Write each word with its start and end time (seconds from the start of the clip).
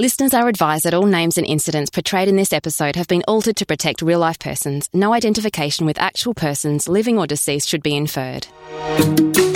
Listeners 0.00 0.32
are 0.32 0.46
advised 0.46 0.84
that 0.84 0.94
all 0.94 1.06
names 1.06 1.38
and 1.38 1.46
incidents 1.48 1.90
portrayed 1.90 2.28
in 2.28 2.36
this 2.36 2.52
episode 2.52 2.94
have 2.94 3.08
been 3.08 3.24
altered 3.26 3.56
to 3.56 3.66
protect 3.66 4.00
real 4.00 4.20
life 4.20 4.38
persons. 4.38 4.88
No 4.92 5.12
identification 5.12 5.86
with 5.86 5.98
actual 5.98 6.34
persons, 6.34 6.88
living 6.88 7.18
or 7.18 7.26
deceased, 7.26 7.68
should 7.68 7.82
be 7.82 7.96
inferred. 7.96 8.46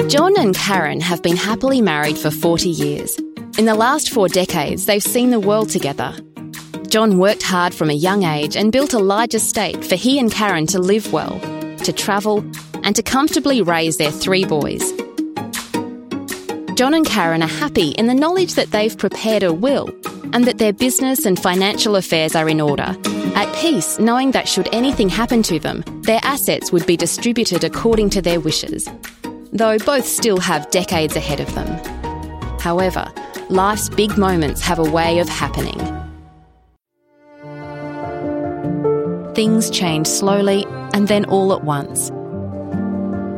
John 0.08 0.36
and 0.36 0.52
Karen 0.52 1.00
have 1.00 1.22
been 1.22 1.36
happily 1.36 1.80
married 1.80 2.18
for 2.18 2.32
40 2.32 2.68
years. 2.68 3.16
In 3.56 3.66
the 3.66 3.76
last 3.76 4.10
four 4.10 4.26
decades, 4.26 4.86
they've 4.86 5.00
seen 5.00 5.30
the 5.30 5.38
world 5.38 5.68
together. 5.68 6.12
John 6.88 7.18
worked 7.18 7.44
hard 7.44 7.72
from 7.72 7.88
a 7.88 7.92
young 7.94 8.24
age 8.24 8.56
and 8.56 8.72
built 8.72 8.94
a 8.94 8.98
large 8.98 9.36
estate 9.36 9.84
for 9.84 9.94
he 9.94 10.18
and 10.18 10.28
Karen 10.28 10.66
to 10.66 10.80
live 10.80 11.12
well, 11.12 11.38
to 11.84 11.92
travel, 11.92 12.44
and 12.82 12.96
to 12.96 13.02
comfortably 13.04 13.62
raise 13.62 13.96
their 13.96 14.10
three 14.10 14.44
boys. 14.44 14.82
John 16.82 16.94
and 16.94 17.06
Karen 17.06 17.44
are 17.44 17.48
happy 17.48 17.90
in 17.90 18.08
the 18.08 18.12
knowledge 18.12 18.54
that 18.54 18.72
they've 18.72 18.98
prepared 18.98 19.44
a 19.44 19.52
will 19.52 19.88
and 20.32 20.44
that 20.46 20.58
their 20.58 20.72
business 20.72 21.24
and 21.24 21.38
financial 21.38 21.94
affairs 21.94 22.34
are 22.34 22.48
in 22.48 22.60
order. 22.60 22.96
At 23.36 23.54
peace, 23.54 24.00
knowing 24.00 24.32
that 24.32 24.48
should 24.48 24.68
anything 24.72 25.08
happen 25.08 25.44
to 25.44 25.60
them, 25.60 25.84
their 26.02 26.18
assets 26.24 26.72
would 26.72 26.84
be 26.84 26.96
distributed 26.96 27.62
according 27.62 28.10
to 28.10 28.20
their 28.20 28.40
wishes, 28.40 28.88
though 29.52 29.78
both 29.78 30.04
still 30.04 30.40
have 30.40 30.68
decades 30.72 31.14
ahead 31.14 31.38
of 31.38 31.54
them. 31.54 31.68
However, 32.58 33.06
life's 33.48 33.88
big 33.88 34.18
moments 34.18 34.60
have 34.62 34.80
a 34.80 34.90
way 34.90 35.20
of 35.20 35.28
happening. 35.28 35.78
Things 39.36 39.70
change 39.70 40.08
slowly 40.08 40.66
and 40.94 41.06
then 41.06 41.26
all 41.26 41.52
at 41.52 41.62
once. 41.62 42.10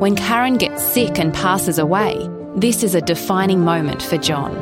When 0.01 0.17
Karen 0.17 0.57
gets 0.57 0.83
sick 0.83 1.19
and 1.19 1.35
passes 1.35 1.79
away, 1.79 2.27
this 2.57 2.85
is 2.85 2.95
a 2.95 3.01
defining 3.01 3.65
moment 3.65 4.01
for 4.01 4.17
John. 4.17 4.55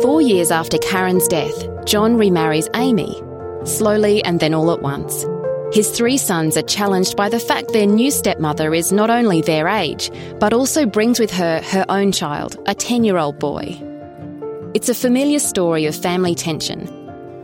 Four 0.00 0.22
years 0.22 0.52
after 0.52 0.78
Karen's 0.78 1.26
death, 1.26 1.66
John 1.84 2.16
remarries 2.16 2.68
Amy, 2.74 3.20
slowly 3.64 4.22
and 4.22 4.38
then 4.38 4.54
all 4.54 4.70
at 4.70 4.80
once. 4.80 5.26
His 5.72 5.90
three 5.90 6.18
sons 6.18 6.56
are 6.56 6.62
challenged 6.62 7.16
by 7.16 7.28
the 7.28 7.40
fact 7.40 7.72
their 7.72 7.86
new 7.86 8.12
stepmother 8.12 8.74
is 8.74 8.92
not 8.92 9.10
only 9.10 9.40
their 9.40 9.66
age, 9.66 10.08
but 10.38 10.52
also 10.52 10.86
brings 10.86 11.18
with 11.18 11.32
her 11.32 11.60
her 11.62 11.84
own 11.88 12.12
child, 12.12 12.56
a 12.66 12.76
10 12.76 13.02
year 13.02 13.18
old 13.18 13.40
boy. 13.40 13.76
It's 14.74 14.88
a 14.88 14.94
familiar 14.94 15.40
story 15.40 15.86
of 15.86 15.96
family 15.96 16.36
tension, 16.36 16.86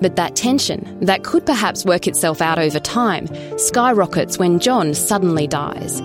but 0.01 0.15
that 0.15 0.37
tension, 0.37 1.01
that 1.01 1.25
could 1.25 1.45
perhaps 1.45 1.85
work 1.85 2.07
itself 2.07 2.41
out 2.41 2.61
over 2.61 2.79
time, 2.79 3.27
skyrockets 3.59 4.39
when 4.39 4.61
John 4.61 4.95
suddenly 4.95 5.49
dies. 5.49 6.01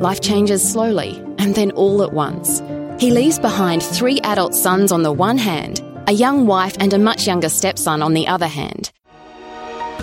Life 0.00 0.20
changes 0.20 0.62
slowly 0.68 1.22
and 1.38 1.54
then 1.54 1.70
all 1.72 2.02
at 2.02 2.12
once. 2.12 2.60
He 2.98 3.10
leaves 3.10 3.38
behind 3.38 3.82
three 3.82 4.20
adult 4.20 4.54
sons 4.54 4.92
on 4.92 5.02
the 5.02 5.12
one 5.12 5.38
hand, 5.38 5.82
a 6.06 6.12
young 6.12 6.46
wife 6.46 6.76
and 6.80 6.92
a 6.92 6.98
much 6.98 7.26
younger 7.26 7.48
stepson 7.48 8.02
on 8.02 8.14
the 8.14 8.26
other 8.26 8.46
hand. 8.46 8.90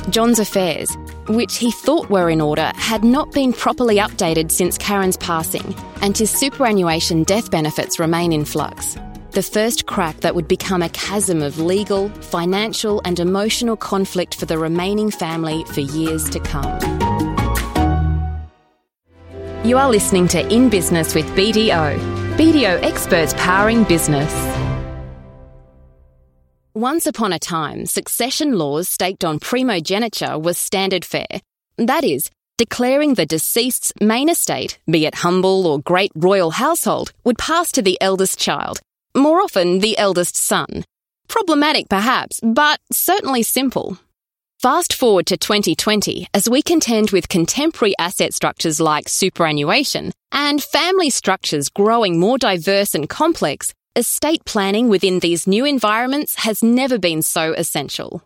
John's 0.09 0.39
affairs, 0.39 0.95
which 1.29 1.57
he 1.57 1.71
thought 1.71 2.09
were 2.09 2.29
in 2.29 2.41
order, 2.41 2.71
had 2.75 3.03
not 3.03 3.31
been 3.31 3.53
properly 3.53 3.97
updated 3.97 4.51
since 4.51 4.77
Karen's 4.77 5.17
passing, 5.17 5.75
and 6.01 6.17
his 6.17 6.29
superannuation 6.29 7.23
death 7.23 7.49
benefits 7.49 7.99
remain 7.99 8.33
in 8.33 8.45
flux. 8.45 8.97
The 9.31 9.41
first 9.41 9.87
crack 9.87 10.17
that 10.17 10.35
would 10.35 10.47
become 10.47 10.83
a 10.83 10.89
chasm 10.89 11.41
of 11.41 11.57
legal, 11.57 12.09
financial, 12.09 13.01
and 13.05 13.19
emotional 13.19 13.75
conflict 13.75 14.35
for 14.35 14.45
the 14.45 14.59
remaining 14.59 15.09
family 15.09 15.63
for 15.73 15.79
years 15.79 16.29
to 16.29 16.39
come. 16.39 17.02
You 19.65 19.77
are 19.77 19.89
listening 19.89 20.27
to 20.27 20.45
In 20.53 20.67
Business 20.67 21.15
with 21.15 21.25
BDO, 21.37 21.97
BDO 22.35 22.83
experts 22.83 23.33
powering 23.37 23.85
business. 23.85 24.29
Once 26.73 27.05
upon 27.05 27.31
a 27.31 27.39
time, 27.39 27.85
succession 27.85 28.57
laws 28.57 28.89
staked 28.89 29.23
on 29.23 29.39
primogeniture 29.39 30.37
was 30.37 30.57
standard 30.57 31.05
fare. 31.05 31.39
That 31.77 32.03
is, 32.03 32.29
declaring 32.57 33.13
the 33.13 33.25
deceased's 33.25 33.93
main 34.01 34.27
estate, 34.27 34.79
be 34.85 35.05
it 35.05 35.15
humble 35.15 35.65
or 35.65 35.79
great 35.79 36.11
royal 36.13 36.51
household, 36.51 37.13
would 37.23 37.37
pass 37.37 37.71
to 37.71 37.81
the 37.81 37.97
eldest 38.01 38.37
child, 38.37 38.81
more 39.15 39.39
often 39.39 39.79
the 39.79 39.97
eldest 39.97 40.35
son. 40.35 40.83
Problematic 41.29 41.87
perhaps, 41.87 42.41
but 42.43 42.81
certainly 42.91 43.43
simple. 43.43 43.97
Fast 44.63 44.93
forward 44.93 45.25
to 45.25 45.35
2020 45.35 46.29
as 46.33 46.49
we 46.49 46.61
contend 46.61 47.11
with 47.11 47.27
contemporary 47.27 47.93
asset 47.99 48.33
structures 48.33 48.79
like 48.79 49.09
superannuation 49.09 50.13
and 50.31 50.63
family 50.63 51.09
structures 51.09 51.67
growing 51.67 52.17
more 52.17 52.37
diverse 52.37 52.95
and 52.95 53.09
complex, 53.09 53.73
estate 53.97 54.45
planning 54.45 54.87
within 54.87 55.19
these 55.19 55.47
new 55.47 55.65
environments 55.65 56.35
has 56.35 56.63
never 56.63 56.97
been 56.97 57.21
so 57.21 57.51
essential. 57.51 58.23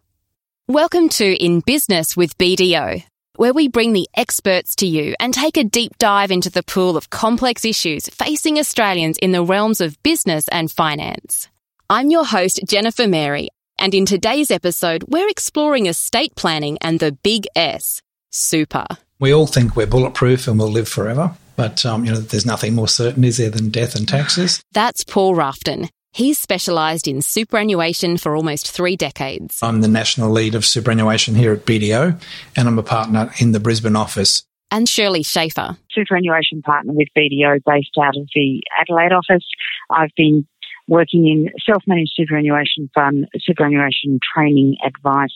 Welcome 0.67 1.09
to 1.17 1.43
In 1.43 1.61
Business 1.61 2.15
with 2.15 2.37
BDO, 2.37 3.03
where 3.37 3.53
we 3.55 3.67
bring 3.67 3.93
the 3.93 4.07
experts 4.15 4.75
to 4.75 4.85
you 4.85 5.15
and 5.19 5.33
take 5.33 5.57
a 5.57 5.63
deep 5.63 5.97
dive 5.97 6.29
into 6.29 6.51
the 6.51 6.61
pool 6.61 6.97
of 6.97 7.09
complex 7.09 7.65
issues 7.65 8.09
facing 8.09 8.59
Australians 8.59 9.17
in 9.17 9.31
the 9.31 9.43
realms 9.43 9.81
of 9.81 9.97
business 10.03 10.47
and 10.49 10.69
finance. 10.69 11.47
I'm 11.89 12.11
your 12.11 12.25
host, 12.25 12.59
Jennifer 12.67 13.07
Mary, 13.07 13.49
and 13.79 13.93
in 13.93 14.05
today's 14.05 14.51
episode, 14.51 15.03
we're 15.07 15.29
exploring 15.29 15.85
estate 15.85 16.35
planning 16.35 16.77
and 16.81 16.99
the 16.99 17.11
big 17.11 17.45
S, 17.55 18.01
super. 18.31 18.85
We 19.19 19.33
all 19.33 19.47
think 19.47 19.75
we're 19.75 19.87
bulletproof 19.87 20.47
and 20.47 20.59
we'll 20.59 20.71
live 20.71 20.89
forever, 20.89 21.35
but 21.55 21.85
um, 21.85 22.05
you 22.05 22.11
know, 22.11 22.19
there's 22.19 22.45
nothing 22.45 22.75
more 22.75 22.87
certain, 22.87 23.23
is 23.23 23.37
there, 23.37 23.49
than 23.49 23.69
death 23.69 23.95
and 23.95 24.07
taxes? 24.07 24.61
That's 24.73 25.03
Paul 25.03 25.35
Rafton. 25.35 25.89
He's 26.11 26.39
specialised 26.39 27.07
in 27.07 27.21
superannuation 27.21 28.17
for 28.17 28.35
almost 28.35 28.71
three 28.71 28.95
decades. 28.95 29.61
I'm 29.61 29.81
the 29.81 29.87
national 29.87 30.31
lead 30.31 30.55
of 30.55 30.65
superannuation 30.65 31.35
here 31.35 31.53
at 31.53 31.65
BDO, 31.65 32.19
and 32.55 32.67
I'm 32.67 32.79
a 32.79 32.83
partner 32.83 33.31
in 33.39 33.51
the 33.51 33.59
Brisbane 33.59 33.95
office. 33.95 34.43
And 34.71 34.89
Shirley 34.89 35.23
Schaefer. 35.23 35.77
Superannuation 35.91 36.61
partner 36.61 36.93
with 36.93 37.07
BDO 37.15 37.63
based 37.65 37.95
out 38.01 38.17
of 38.17 38.27
the 38.33 38.63
Adelaide 38.79 39.13
office. 39.13 39.45
I've 39.89 40.09
been 40.17 40.47
working 40.87 41.27
in 41.27 41.49
self-managed 41.65 42.13
superannuation 42.15 42.89
fund, 42.93 43.27
superannuation 43.39 44.19
training, 44.33 44.77
advice 44.85 45.33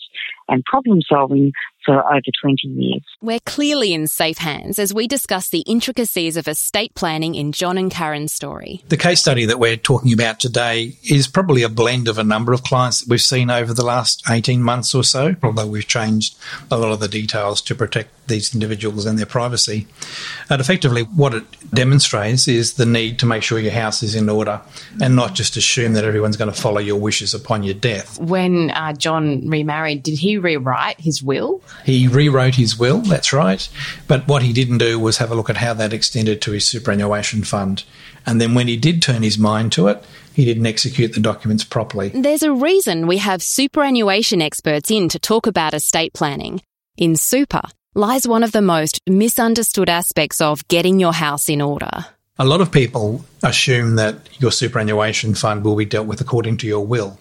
and 0.48 0.64
problem 0.66 1.02
solving 1.02 1.52
for 1.86 2.06
over 2.06 2.22
20 2.42 2.68
years. 2.68 3.02
We're 3.22 3.40
clearly 3.40 3.94
in 3.94 4.08
safe 4.08 4.38
hands 4.38 4.80
as 4.80 4.94
we 4.94 5.08
discuss 5.08 5.50
the 5.50 5.62
intricacies 5.62 6.38
of 6.38 6.48
estate 6.48 6.94
planning 6.96 7.36
in 7.36 7.52
John 7.52 7.78
and 7.78 7.92
Karen's 7.92 8.34
story. 8.34 8.84
The 8.90 8.98
case 8.98 9.20
study 9.20 9.46
that 9.46 9.60
we're 9.60 9.78
talking 9.78 10.14
about 10.14 10.40
today 10.40 10.98
is 11.10 11.28
probably 11.28 11.64
a 11.64 11.70
blend 11.70 12.08
of 12.08 12.18
a 12.18 12.24
number 12.24 12.54
of 12.54 12.64
clients 12.64 13.02
that 13.02 13.10
we've 13.10 13.22
seen 13.22 13.50
over 13.50 13.74
the 13.74 13.86
last 13.86 14.24
18 14.30 14.62
months 14.62 14.94
or 14.94 15.04
so, 15.04 15.36
although 15.44 15.68
we've 15.68 15.88
changed 15.88 16.36
a 16.70 16.78
lot 16.78 16.92
of 16.92 17.00
the 17.00 17.08
details 17.08 17.62
to 17.62 17.76
protect 17.76 18.10
these 18.28 18.54
individuals 18.54 19.06
and 19.06 19.20
their 19.20 19.26
privacy. 19.26 19.88
And 20.50 20.62
effectively, 20.62 21.04
what 21.04 21.34
it 21.34 21.44
demonstrates 21.72 22.48
is 22.48 22.74
the 22.74 22.86
need 22.86 23.20
to 23.20 23.26
make 23.26 23.44
sure 23.44 23.60
your 23.60 23.72
house 23.72 24.04
is 24.04 24.16
in 24.16 24.30
order 24.30 24.62
and 25.02 25.16
not 25.16 25.36
just 25.36 25.58
assume 25.58 25.94
that 25.94 26.06
everyone's 26.06 26.38
going 26.38 26.52
to 26.52 26.60
follow 26.60 26.80
your 26.80 27.00
wishes 27.00 27.34
upon 27.34 27.64
your 27.64 27.74
death. 27.74 28.20
When 28.20 28.72
uh, 28.72 28.94
John 28.94 29.48
remarried, 29.50 30.04
did 30.04 30.18
he 30.18 30.38
rewrite 30.38 31.00
his 31.00 31.22
will? 31.22 31.62
He 31.86 32.08
rewrote 32.08 32.56
his 32.56 32.78
will, 32.78 33.00
that's 33.00 33.34
right. 33.34 33.68
But 34.08 34.28
what 34.28 34.44
he 34.44 34.54
didn't 34.54 34.78
do 34.78 35.00
was 35.00 35.18
have 35.18 35.32
a 35.32 35.36
look 35.36 35.50
at 35.50 35.58
how 35.58 35.74
that 35.74 35.94
extended 35.94 36.42
to 36.42 36.52
his 36.52 36.68
superannuation 36.68 37.44
fund. 37.44 37.84
And 38.26 38.40
then 38.40 38.54
when 38.54 38.68
he 38.68 38.78
did 38.78 39.02
turn 39.02 39.24
his 39.24 39.38
mind 39.38 39.72
to 39.74 39.88
it, 39.88 40.04
he 40.34 40.46
didn't 40.46 40.66
execute 40.66 41.14
the 41.14 41.20
documents 41.20 41.64
properly. 41.64 42.10
There's 42.10 42.44
a 42.44 42.54
reason 42.54 43.08
we 43.08 43.18
have 43.18 43.42
superannuation 43.42 44.42
experts 44.42 44.92
in 44.92 45.10
to 45.10 45.20
talk 45.20 45.48
about 45.48 45.74
estate 45.74 46.14
planning. 46.14 46.62
In 46.98 47.16
super 47.16 47.62
lies 47.96 48.28
one 48.28 48.44
of 48.44 48.52
the 48.52 48.62
most 48.62 49.02
misunderstood 49.08 49.90
aspects 49.90 50.40
of 50.40 50.68
getting 50.68 51.00
your 51.00 51.14
house 51.14 51.50
in 51.50 51.62
order. 51.62 52.06
A 52.40 52.46
lot 52.46 52.62
of 52.62 52.72
people 52.72 53.26
assume 53.44 53.96
that 53.96 54.30
your 54.40 54.52
superannuation 54.52 55.36
fund 55.36 55.64
will 55.64 55.76
be 55.76 55.86
dealt 55.86 56.08
with 56.08 56.22
according 56.22 56.58
to 56.58 56.68
your 56.68 56.86
will 56.86 57.20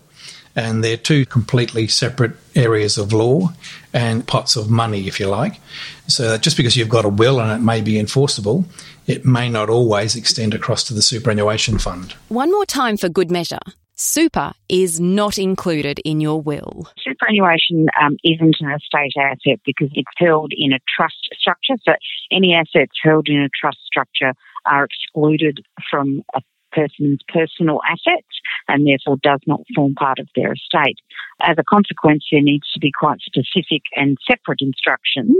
and 0.56 0.82
they're 0.82 0.96
two 0.96 1.26
completely 1.26 1.86
separate 1.86 2.32
areas 2.54 2.98
of 2.98 3.12
law 3.12 3.52
and 3.92 4.26
pots 4.26 4.56
of 4.56 4.70
money, 4.70 5.06
if 5.06 5.20
you 5.20 5.26
like. 5.26 5.60
So 6.06 6.36
just 6.38 6.56
because 6.56 6.76
you've 6.76 6.88
got 6.88 7.04
a 7.04 7.08
will 7.08 7.40
and 7.40 7.52
it 7.52 7.64
may 7.64 7.80
be 7.80 7.98
enforceable, 7.98 8.64
it 9.06 9.24
may 9.24 9.48
not 9.48 9.68
always 9.68 10.16
extend 10.16 10.54
across 10.54 10.84
to 10.84 10.94
the 10.94 11.02
superannuation 11.02 11.78
fund. 11.78 12.14
One 12.28 12.50
more 12.50 12.66
time 12.66 12.96
for 12.96 13.08
good 13.08 13.30
measure. 13.30 13.58
Super 13.94 14.52
is 14.68 14.98
not 14.98 15.36
included 15.36 16.00
in 16.06 16.20
your 16.20 16.40
will. 16.40 16.88
Superannuation 16.98 17.86
um, 18.00 18.16
isn't 18.24 18.56
an 18.60 18.70
estate 18.70 19.12
asset 19.18 19.60
because 19.66 19.90
it's 19.92 20.08
held 20.16 20.52
in 20.56 20.72
a 20.72 20.78
trust 20.96 21.28
structure. 21.38 21.74
So 21.84 21.92
any 22.32 22.54
assets 22.54 22.92
held 23.02 23.28
in 23.28 23.42
a 23.42 23.50
trust 23.60 23.78
structure 23.84 24.32
are 24.64 24.84
excluded 24.84 25.60
from 25.90 26.22
a 26.34 26.40
person's 26.72 27.20
personal 27.28 27.80
assets 27.86 28.28
and 28.68 28.86
therefore 28.86 29.16
does 29.22 29.40
not 29.46 29.60
form 29.74 29.94
part 29.94 30.18
of 30.18 30.28
their 30.34 30.52
estate. 30.52 30.96
As 31.40 31.56
a 31.58 31.64
consequence, 31.64 32.24
there 32.30 32.42
needs 32.42 32.70
to 32.72 32.80
be 32.80 32.92
quite 32.98 33.20
specific 33.20 33.82
and 33.96 34.16
separate 34.28 34.60
instructions 34.60 35.36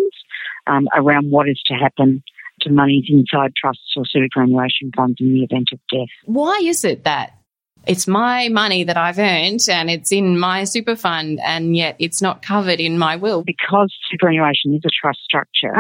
um, 0.67 0.89
around 0.95 1.31
what 1.31 1.49
is 1.49 1.61
to 1.67 1.75
happen 1.75 2.23
to 2.62 2.71
monies 2.71 3.07
inside 3.09 3.53
trusts 3.57 3.95
or 3.97 4.05
superannuation 4.05 4.91
funds 4.95 5.17
in 5.21 5.33
the 5.33 5.43
event 5.43 5.69
of 5.73 5.79
death. 5.91 6.09
Why 6.25 6.61
is 6.62 6.85
it 6.85 7.05
that 7.05 7.33
it's 7.87 8.07
my 8.07 8.49
money 8.49 8.85
that 8.85 8.97
I've 8.97 9.19
earned 9.19 9.61
and 9.69 9.91
it's 9.91 10.12
in 10.12 10.39
my 10.39 10.65
super 10.65 10.97
fund 10.97 11.41
and 11.43 11.77
yet 11.77 11.97
it's 11.99 12.21
not 12.21 12.43
covered 12.43 12.81
in 12.81 12.99
my 12.99 13.17
will. 13.17 13.43
Because 13.43 13.95
superannuation 14.11 14.75
is 14.75 14.83
a 14.85 14.91
trust 15.01 15.21
structure, 15.25 15.75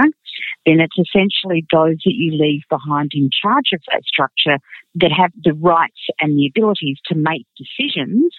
then 0.66 0.80
it's 0.80 0.98
essentially 0.98 1.66
those 1.72 1.96
that 2.04 2.14
you 2.14 2.32
leave 2.32 2.62
behind 2.68 3.12
in 3.14 3.30
charge 3.30 3.70
of 3.72 3.80
that 3.92 4.02
structure 4.04 4.58
that 4.96 5.12
have 5.12 5.32
the 5.42 5.54
rights 5.54 6.00
and 6.20 6.38
the 6.38 6.46
abilities 6.46 6.98
to 7.06 7.14
make 7.14 7.46
decisions 7.56 8.34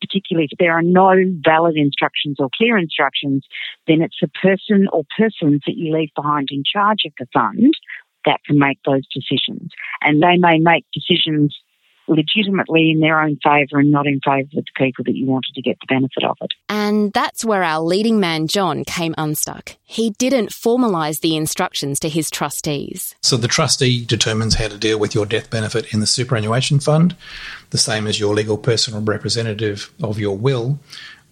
particularly 0.00 0.48
if 0.50 0.58
there 0.58 0.72
are 0.72 0.82
no 0.82 1.12
valid 1.44 1.76
instructions 1.76 2.36
or 2.38 2.48
clear 2.56 2.78
instructions, 2.78 3.44
then 3.86 4.02
it's 4.02 4.16
the 4.20 4.28
person 4.28 4.86
or 4.92 5.02
persons 5.16 5.60
that 5.66 5.76
you 5.76 5.92
leave 5.92 6.10
behind 6.14 6.48
in 6.50 6.62
charge 6.64 7.00
of 7.04 7.12
the 7.18 7.26
fund 7.32 7.74
that 8.24 8.40
can 8.46 8.58
make 8.58 8.78
those 8.84 9.06
decisions. 9.12 9.72
And 10.02 10.22
they 10.22 10.36
may 10.38 10.58
make 10.58 10.84
decisions 10.92 11.56
legitimately 12.08 12.90
in 12.90 13.00
their 13.00 13.20
own 13.20 13.38
favour 13.42 13.78
and 13.78 13.90
not 13.90 14.06
in 14.06 14.20
favour 14.24 14.48
of 14.56 14.64
the 14.64 14.64
people 14.76 15.04
that 15.04 15.14
you 15.14 15.26
wanted 15.26 15.54
to 15.54 15.62
get 15.62 15.78
the 15.80 15.86
benefit 15.86 16.24
of 16.24 16.36
it. 16.40 16.52
And 16.68 17.12
that's 17.12 17.44
where 17.44 17.62
our 17.62 17.80
leading 17.80 18.20
man, 18.20 18.46
John, 18.48 18.84
came 18.84 19.14
unstuck. 19.18 19.76
He 19.84 20.10
didn't 20.10 20.50
formalise 20.50 21.20
the 21.20 21.36
instructions 21.36 22.00
to 22.00 22.08
his 22.08 22.30
trustees. 22.30 23.14
So 23.22 23.36
the 23.36 23.48
trustee 23.48 24.04
determines 24.04 24.54
how 24.54 24.68
to 24.68 24.78
deal 24.78 24.98
with 24.98 25.14
your 25.14 25.26
death 25.26 25.50
benefit 25.50 25.92
in 25.92 26.00
the 26.00 26.06
superannuation 26.06 26.80
fund, 26.80 27.16
the 27.70 27.78
same 27.78 28.06
as 28.06 28.18
your 28.18 28.34
legal 28.34 28.58
personal 28.58 29.02
representative 29.02 29.92
of 30.02 30.18
your 30.18 30.36
will 30.36 30.78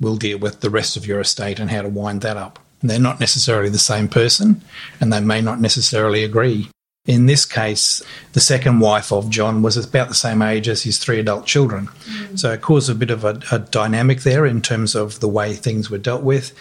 will 0.00 0.16
deal 0.16 0.38
with 0.38 0.60
the 0.60 0.70
rest 0.70 0.96
of 0.96 1.06
your 1.06 1.20
estate 1.20 1.58
and 1.58 1.70
how 1.70 1.82
to 1.82 1.88
wind 1.88 2.20
that 2.20 2.36
up. 2.36 2.58
They're 2.82 2.98
not 2.98 3.20
necessarily 3.20 3.70
the 3.70 3.78
same 3.78 4.08
person 4.08 4.60
and 5.00 5.12
they 5.12 5.20
may 5.20 5.40
not 5.40 5.60
necessarily 5.60 6.22
agree 6.22 6.68
in 7.06 7.26
this 7.26 7.44
case, 7.44 8.02
the 8.32 8.40
second 8.40 8.80
wife 8.80 9.12
of 9.12 9.30
John 9.30 9.62
was 9.62 9.76
about 9.76 10.08
the 10.08 10.14
same 10.14 10.42
age 10.42 10.68
as 10.68 10.82
his 10.82 10.98
three 10.98 11.20
adult 11.20 11.46
children. 11.46 11.86
Mm. 11.86 12.38
So 12.38 12.52
it 12.52 12.62
caused 12.62 12.90
a 12.90 12.94
bit 12.94 13.10
of 13.10 13.24
a, 13.24 13.40
a 13.52 13.60
dynamic 13.60 14.20
there 14.22 14.44
in 14.44 14.60
terms 14.60 14.94
of 14.94 15.20
the 15.20 15.28
way 15.28 15.54
things 15.54 15.88
were 15.88 15.98
dealt 15.98 16.22
with. 16.22 16.52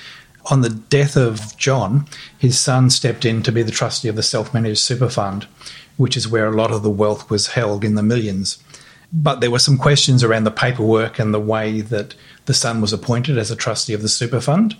On 0.51 0.61
the 0.61 0.69
death 0.69 1.17
of 1.17 1.57
John, 1.57 2.05
his 2.37 2.59
son 2.59 2.91
stepped 2.91 3.25
in 3.25 3.41
to 3.43 3.51
be 3.51 3.63
the 3.63 3.71
trustee 3.71 4.07
of 4.07 4.15
the 4.15 4.23
self 4.23 4.53
managed 4.53 4.79
super 4.79 5.09
fund, 5.09 5.47
which 5.97 6.15
is 6.15 6.27
where 6.27 6.45
a 6.45 6.55
lot 6.55 6.71
of 6.71 6.83
the 6.83 6.89
wealth 6.91 7.29
was 7.31 7.47
held 7.47 7.83
in 7.83 7.95
the 7.95 8.03
millions. 8.03 8.63
But 9.11 9.39
there 9.39 9.51
were 9.51 9.59
some 9.59 9.77
questions 9.77 10.23
around 10.23 10.43
the 10.43 10.51
paperwork 10.51 11.17
and 11.17 11.33
the 11.33 11.39
way 11.39 11.81
that 11.81 12.13
the 12.45 12.53
son 12.53 12.81
was 12.81 12.93
appointed 12.93 13.37
as 13.37 13.49
a 13.49 13.55
trustee 13.55 13.93
of 13.93 14.01
the 14.03 14.09
super 14.09 14.41
fund 14.41 14.75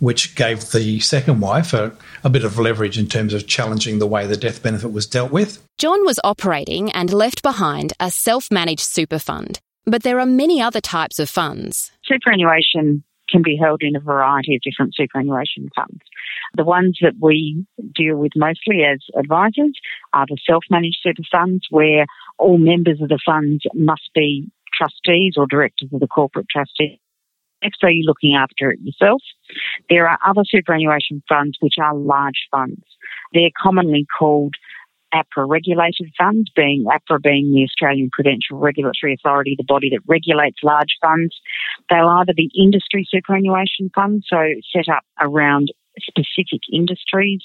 which 0.00 0.34
gave 0.34 0.70
the 0.70 1.00
second 1.00 1.40
wife 1.40 1.72
a, 1.72 1.92
a, 2.22 2.30
bit 2.30 2.44
of 2.44 2.58
leverage 2.58 2.98
in 2.98 3.06
terms 3.06 3.34
of 3.34 3.46
challenging 3.46 3.98
the 3.98 4.06
way 4.06 4.26
the 4.26 4.36
death 4.36 4.62
benefit 4.62 4.92
was 4.92 5.06
dealt 5.06 5.32
with. 5.32 5.64
John 5.78 6.04
was 6.04 6.20
operating 6.24 6.90
and 6.92 7.12
left 7.12 7.42
behind 7.42 7.92
a 8.00 8.10
self 8.10 8.50
managed 8.50 8.80
super 8.80 9.18
fund, 9.18 9.60
but 9.84 10.02
there 10.02 10.20
are 10.20 10.26
many 10.26 10.60
other 10.60 10.80
types 10.80 11.18
of 11.18 11.28
funds. 11.28 11.90
Superannuation 12.04 13.02
can 13.30 13.42
be 13.42 13.56
held 13.56 13.82
in 13.82 13.94
a 13.94 14.00
variety 14.00 14.54
of 14.54 14.62
different 14.62 14.94
superannuation 14.94 15.68
funds. 15.76 16.00
The 16.56 16.64
ones 16.64 16.98
that 17.02 17.14
we 17.20 17.66
deal 17.94 18.16
with 18.16 18.32
mostly 18.34 18.84
as 18.84 19.00
advisors 19.18 19.78
are 20.12 20.26
the 20.26 20.38
self 20.46 20.64
managed 20.70 20.98
super 21.02 21.22
funds, 21.30 21.66
where 21.70 22.06
all 22.38 22.58
members 22.58 23.00
of 23.02 23.08
the 23.08 23.20
funds 23.24 23.64
must 23.74 24.10
be 24.14 24.50
trustees 24.72 25.34
or 25.36 25.46
directors 25.46 25.90
of 25.92 26.00
the 26.00 26.06
corporate 26.06 26.46
trustee 26.48 27.00
so 27.62 27.88
you're 27.88 28.04
looking 28.04 28.34
after 28.34 28.70
it 28.70 28.80
yourself. 28.82 29.22
There 29.88 30.08
are 30.08 30.18
other 30.26 30.42
superannuation 30.44 31.22
funds 31.28 31.56
which 31.60 31.74
are 31.80 31.94
large 31.94 32.46
funds. 32.50 32.82
They're 33.32 33.50
commonly 33.60 34.06
called 34.18 34.54
APRA 35.14 35.48
regulated 35.48 36.12
funds, 36.18 36.50
being 36.54 36.84
APRA 36.84 37.20
being 37.22 37.52
the 37.52 37.64
Australian 37.64 38.10
Prudential 38.12 38.58
Regulatory 38.58 39.14
Authority, 39.14 39.54
the 39.56 39.64
body 39.64 39.90
that 39.90 40.00
regulates 40.06 40.58
large 40.62 40.96
funds. 41.02 41.34
They'll 41.90 42.08
either 42.08 42.34
be 42.34 42.50
industry 42.54 43.06
superannuation 43.08 43.90
funds, 43.94 44.26
so 44.28 44.36
set 44.72 44.88
up 44.92 45.04
around 45.20 45.72
specific 46.00 46.60
industries. 46.72 47.40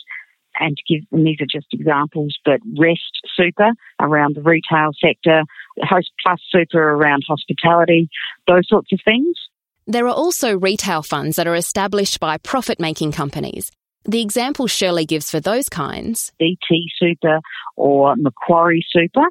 And 0.60 0.78
to 0.78 0.84
give, 0.88 1.04
and 1.12 1.26
these 1.26 1.42
are 1.42 1.48
just 1.52 1.66
examples, 1.72 2.38
but 2.46 2.60
Rest 2.78 3.22
Super 3.36 3.72
around 4.00 4.36
the 4.36 4.44
retail 4.44 4.92
sector, 5.04 5.44
Host 5.80 6.12
Plus 6.22 6.40
Super 6.52 6.92
around 6.92 7.24
hospitality, 7.28 8.08
those 8.46 8.68
sorts 8.68 8.92
of 8.94 9.00
things. 9.04 9.36
There 9.86 10.08
are 10.08 10.14
also 10.14 10.58
retail 10.58 11.04
funds 11.04 11.36
that 11.36 11.48
are 11.48 11.56
established 11.56 12.20
by 12.20 12.38
profit 12.38 12.80
making 12.80 13.12
companies. 13.12 13.70
The 14.06 14.22
example 14.22 14.68
Shirley 14.68 15.06
gives 15.06 15.32
for 15.32 15.40
those 15.40 15.70
kinds 15.70 16.32
BT 16.40 16.90
Super 16.98 17.40
or 17.76 18.16
Macquarie 18.16 18.86
Super 18.90 19.26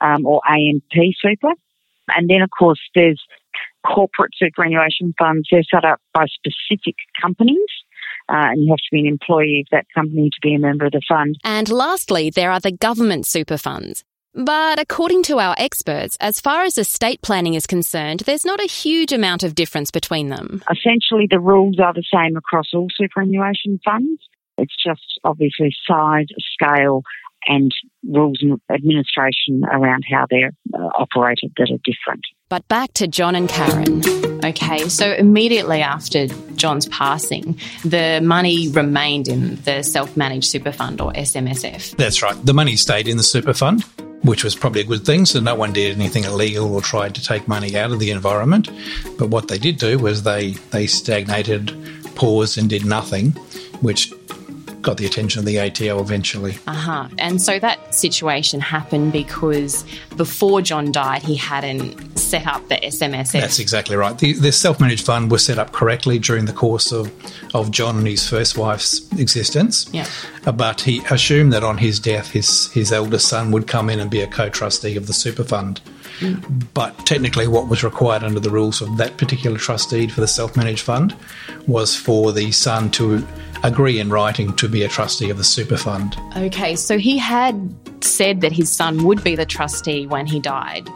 um, 0.00 0.26
or 0.26 0.40
AMP 0.48 1.14
Super. 1.20 1.52
And 2.08 2.28
then, 2.28 2.42
of 2.42 2.50
course, 2.56 2.80
there's 2.94 3.20
corporate 3.86 4.32
superannuation 4.36 5.14
funds. 5.18 5.48
They're 5.50 5.62
set 5.62 5.84
up 5.84 6.00
by 6.12 6.26
specific 6.26 6.96
companies. 7.20 7.56
Uh, 8.28 8.50
and 8.50 8.64
you 8.64 8.70
have 8.70 8.78
to 8.78 8.88
be 8.90 9.00
an 9.00 9.06
employee 9.06 9.64
of 9.64 9.68
that 9.70 9.86
company 9.94 10.30
to 10.30 10.38
be 10.42 10.54
a 10.54 10.58
member 10.58 10.86
of 10.86 10.92
the 10.92 11.02
fund. 11.08 11.36
And 11.44 11.68
lastly, 11.70 12.30
there 12.30 12.50
are 12.50 12.58
the 12.58 12.72
government 12.72 13.26
super 13.26 13.56
funds. 13.56 14.04
But 14.36 14.78
according 14.78 15.22
to 15.24 15.38
our 15.38 15.54
experts, 15.56 16.18
as 16.20 16.40
far 16.40 16.64
as 16.64 16.76
estate 16.76 17.22
planning 17.22 17.54
is 17.54 17.66
concerned, 17.66 18.20
there's 18.20 18.44
not 18.44 18.60
a 18.60 18.68
huge 18.68 19.10
amount 19.10 19.42
of 19.42 19.54
difference 19.54 19.90
between 19.90 20.28
them. 20.28 20.62
Essentially, 20.70 21.26
the 21.30 21.40
rules 21.40 21.80
are 21.80 21.94
the 21.94 22.04
same 22.12 22.36
across 22.36 22.66
all 22.74 22.88
superannuation 22.94 23.80
funds. 23.82 24.20
It's 24.58 24.74
just 24.84 25.00
obviously 25.24 25.74
size, 25.88 26.26
scale, 26.52 27.02
and 27.48 27.72
rules 28.06 28.38
and 28.42 28.60
administration 28.70 29.62
around 29.72 30.04
how 30.10 30.26
they're 30.28 30.52
uh, 30.74 30.86
operated 30.98 31.52
that 31.56 31.70
are 31.70 31.78
different. 31.84 32.24
But 32.50 32.68
back 32.68 32.92
to 32.94 33.06
John 33.06 33.36
and 33.36 33.48
Karen. 33.48 34.02
Okay, 34.44 34.88
so 34.88 35.12
immediately 35.12 35.80
after 35.80 36.26
John's 36.56 36.88
passing, 36.88 37.58
the 37.84 38.20
money 38.22 38.68
remained 38.68 39.28
in 39.28 39.56
the 39.62 39.82
self 39.82 40.14
managed 40.14 40.50
super 40.50 40.72
fund 40.72 41.00
or 41.00 41.12
SMSF. 41.14 41.96
That's 41.96 42.22
right. 42.22 42.36
The 42.44 42.54
money 42.54 42.76
stayed 42.76 43.08
in 43.08 43.16
the 43.16 43.22
super 43.22 43.54
fund 43.54 43.82
which 44.26 44.44
was 44.44 44.54
probably 44.54 44.80
a 44.80 44.84
good 44.84 45.04
thing. 45.04 45.24
So 45.24 45.40
no 45.40 45.54
one 45.54 45.72
did 45.72 45.96
anything 45.96 46.24
illegal 46.24 46.74
or 46.74 46.82
tried 46.82 47.14
to 47.14 47.22
take 47.22 47.48
money 47.48 47.76
out 47.76 47.92
of 47.92 47.98
the 47.98 48.10
environment. 48.10 48.68
But 49.18 49.28
what 49.30 49.48
they 49.48 49.58
did 49.58 49.78
do 49.78 49.98
was 49.98 50.22
they, 50.22 50.52
they 50.70 50.86
stagnated, 50.86 51.74
paused, 52.14 52.58
and 52.58 52.68
did 52.68 52.84
nothing, 52.84 53.30
which 53.80 54.12
got 54.86 54.98
the 54.98 55.04
attention 55.04 55.40
of 55.40 55.44
the 55.44 55.58
ATO 55.58 56.00
eventually. 56.00 56.58
Uh 56.68 56.72
huh. 56.72 57.08
And 57.18 57.42
so 57.42 57.58
that 57.58 57.92
situation 57.92 58.60
happened 58.60 59.12
because 59.12 59.84
before 60.16 60.62
John 60.62 60.92
died, 60.92 61.22
he 61.22 61.34
hadn't 61.34 62.16
set 62.16 62.46
up 62.46 62.66
the 62.68 62.76
SMSF. 62.76 63.32
That's 63.32 63.58
exactly 63.58 63.96
right. 63.96 64.16
The, 64.16 64.34
the 64.34 64.52
self 64.52 64.80
managed 64.80 65.04
fund 65.04 65.30
was 65.30 65.44
set 65.44 65.58
up 65.58 65.72
correctly 65.72 66.20
during 66.20 66.44
the 66.44 66.52
course 66.52 66.92
of, 66.92 67.12
of 67.52 67.72
John 67.72 67.98
and 67.98 68.06
his 68.06 68.28
first 68.28 68.56
wife's 68.56 69.10
existence. 69.18 69.90
Yeah. 69.92 70.06
Uh, 70.46 70.52
but 70.52 70.80
he 70.80 71.02
assumed 71.10 71.52
that 71.52 71.64
on 71.64 71.78
his 71.78 71.98
death, 71.98 72.30
his, 72.30 72.70
his 72.70 72.92
eldest 72.92 73.26
son 73.26 73.50
would 73.50 73.66
come 73.66 73.90
in 73.90 73.98
and 73.98 74.08
be 74.08 74.20
a 74.20 74.28
co 74.28 74.48
trustee 74.48 74.96
of 74.96 75.08
the 75.08 75.12
super 75.12 75.42
fund. 75.42 75.80
Mm. 76.20 76.66
But 76.74 76.96
technically, 77.04 77.48
what 77.48 77.68
was 77.68 77.82
required 77.82 78.22
under 78.22 78.38
the 78.38 78.50
rules 78.50 78.80
of 78.80 78.96
that 78.98 79.16
particular 79.16 79.58
trustee 79.58 80.06
for 80.06 80.20
the 80.20 80.28
self 80.28 80.56
managed 80.56 80.82
fund 80.82 81.14
was 81.66 81.96
for 81.96 82.32
the 82.32 82.52
son 82.52 82.90
to 82.92 83.26
agree 83.66 83.98
in 83.98 84.10
writing 84.10 84.54
to 84.56 84.68
be 84.68 84.82
a 84.82 84.88
trustee 84.88 85.30
of 85.30 85.38
the 85.38 85.44
super 85.44 85.76
fund. 85.76 86.16
Okay, 86.36 86.76
so 86.76 86.98
he 86.98 87.18
had 87.18 87.74
said 88.02 88.40
that 88.40 88.52
his 88.52 88.70
son 88.70 89.04
would 89.04 89.22
be 89.24 89.36
the 89.36 89.46
trustee 89.46 90.06
when 90.06 90.26
he 90.26 90.40
died. 90.40 90.88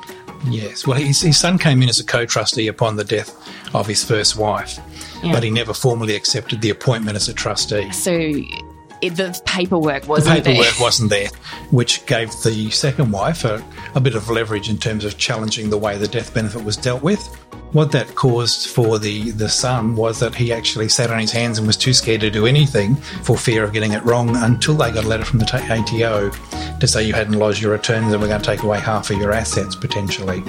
Yes, 0.49 0.87
well, 0.87 0.99
his, 0.99 1.21
his 1.21 1.39
son 1.39 1.59
came 1.59 1.83
in 1.83 1.89
as 1.89 2.01
a 2.01 2.05
co 2.05 2.25
trustee 2.25 2.69
upon 2.69 2.97
the 2.97 3.05
death 3.05 3.37
of 3.75 3.87
his 3.87 4.03
first 4.03 4.37
wife, 4.37 4.79
yeah. 5.23 5.33
but 5.33 5.43
he 5.43 5.51
never 5.51 5.75
formally 5.75 6.15
accepted 6.15 6.63
the 6.63 6.71
appointment 6.71 7.17
as 7.17 7.29
a 7.29 7.35
trustee. 7.35 7.91
So 7.93 8.13
it, 9.03 9.17
the 9.17 9.39
paperwork 9.45 10.09
wasn't 10.09 10.37
the 10.37 10.43
paperwork 10.43 10.75
there. 10.75 10.81
wasn't 10.83 11.11
there, 11.11 11.29
which 11.71 12.07
gave 12.07 12.31
the 12.43 12.71
second 12.71 13.11
wife 13.11 13.45
a, 13.45 13.63
a 13.95 14.01
bit 14.01 14.15
of 14.15 14.31
leverage 14.31 14.71
in 14.71 14.79
terms 14.79 15.05
of 15.05 15.19
challenging 15.19 15.71
the 15.71 15.79
way 15.79 15.99
the 15.99 16.09
death 16.09 16.33
benefit 16.33 16.65
was 16.65 16.77
dealt 16.77 17.03
with. 17.03 17.21
What 17.73 17.93
that 17.93 18.17
caused 18.17 18.69
for 18.69 18.99
the, 18.99 19.31
the 19.31 19.49
son 19.49 19.95
was 19.95 20.19
that 20.19 20.35
he 20.35 20.53
actually 20.53 20.89
sat 20.89 21.13
on 21.13 21.21
his 21.21 21.31
hands 21.31 21.57
and 21.57 21.69
was 21.69 21.77
too 21.77 21.93
scared 21.93 22.21
to 22.23 22.31
do 22.31 22.45
anything 22.45 22.97
for 22.97 23.37
fear 23.37 23.63
of 23.63 23.73
getting 23.73 23.93
it 23.93 24.05
wrong 24.05 24.35
until 24.35 24.75
they 24.75 24.91
got 24.91 25.05
a 25.05 25.07
letter 25.07 25.25
from 25.25 25.39
the 25.39 25.45
ATO 25.47 26.31
to 26.81 26.87
say 26.89 27.07
you 27.07 27.13
hadn't 27.13 27.35
lodged 27.35 27.63
your 27.63 27.71
returns 27.71 28.13
and 28.13 28.21
we're 28.21 28.27
going 28.27 28.41
to 28.41 28.47
take 28.47 28.65
away 28.65 28.81
half 28.81 29.09
of 29.11 29.19
your 29.19 29.31
assets 29.31 29.77
potentially. 29.77 30.43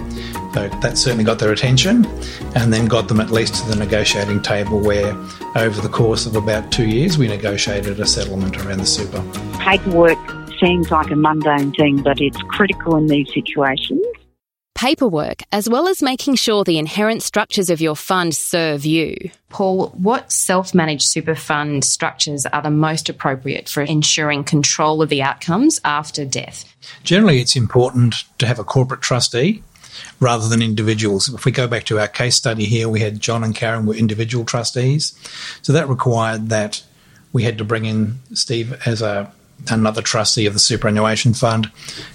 So 0.55 0.67
that 0.81 0.97
certainly 0.97 1.23
got 1.23 1.37
their 1.37 1.51
attention 1.51 2.07
and 2.55 2.73
then 2.73 2.87
got 2.87 3.07
them 3.07 3.19
at 3.19 3.29
least 3.29 3.53
to 3.55 3.69
the 3.69 3.75
negotiating 3.75 4.41
table 4.41 4.79
where 4.79 5.15
over 5.55 5.79
the 5.79 5.89
course 5.89 6.25
of 6.25 6.35
about 6.35 6.71
two 6.71 6.87
years 6.87 7.19
we 7.19 7.27
negotiated 7.27 7.99
a 7.99 8.07
settlement 8.07 8.57
around 8.57 8.79
the 8.79 8.85
super. 8.87 9.23
Paperwork 9.59 10.17
seems 10.59 10.89
like 10.89 11.11
a 11.11 11.15
mundane 11.15 11.71
thing, 11.73 12.01
but 12.01 12.19
it's 12.19 12.41
critical 12.49 12.95
in 12.95 13.05
these 13.05 13.31
situations 13.31 14.01
paperwork, 14.81 15.43
as 15.51 15.69
well 15.69 15.87
as 15.87 16.01
making 16.01 16.33
sure 16.33 16.63
the 16.63 16.79
inherent 16.79 17.21
structures 17.21 17.69
of 17.69 17.79
your 17.79 17.95
fund 17.95 18.35
serve 18.35 18.83
you. 18.83 19.29
Paul, 19.49 19.89
what 19.89 20.31
self 20.31 20.73
managed 20.73 21.03
super 21.03 21.35
fund 21.35 21.85
structures 21.85 22.47
are 22.47 22.63
the 22.63 22.71
most 22.71 23.07
appropriate 23.07 23.69
for 23.69 23.83
ensuring 23.83 24.43
control 24.43 25.03
of 25.03 25.09
the 25.09 25.21
outcomes 25.21 25.79
after 25.85 26.25
death? 26.25 26.65
Generally, 27.03 27.41
it's 27.41 27.55
important 27.55 28.23
to 28.39 28.47
have 28.47 28.57
a 28.57 28.63
corporate 28.63 29.01
trustee 29.01 29.61
rather 30.19 30.49
than 30.49 30.63
individuals. 30.63 31.31
If 31.31 31.45
we 31.45 31.51
go 31.51 31.67
back 31.67 31.83
to 31.85 31.99
our 31.99 32.07
case 32.07 32.35
study 32.35 32.65
here, 32.65 32.89
we 32.89 33.01
had 33.01 33.19
John 33.19 33.43
and 33.43 33.53
Karen 33.53 33.85
were 33.85 33.93
individual 33.93 34.45
trustees. 34.45 35.13
So 35.61 35.73
that 35.73 35.89
required 35.89 36.49
that 36.49 36.81
we 37.33 37.43
had 37.43 37.59
to 37.59 37.63
bring 37.63 37.85
in 37.85 38.15
Steve 38.33 38.73
as 38.87 39.03
a 39.03 39.31
another 39.69 40.01
trustee 40.01 40.47
of 40.47 40.53
the 40.53 40.59
superannuation 40.59 41.35
fund, 41.35 41.71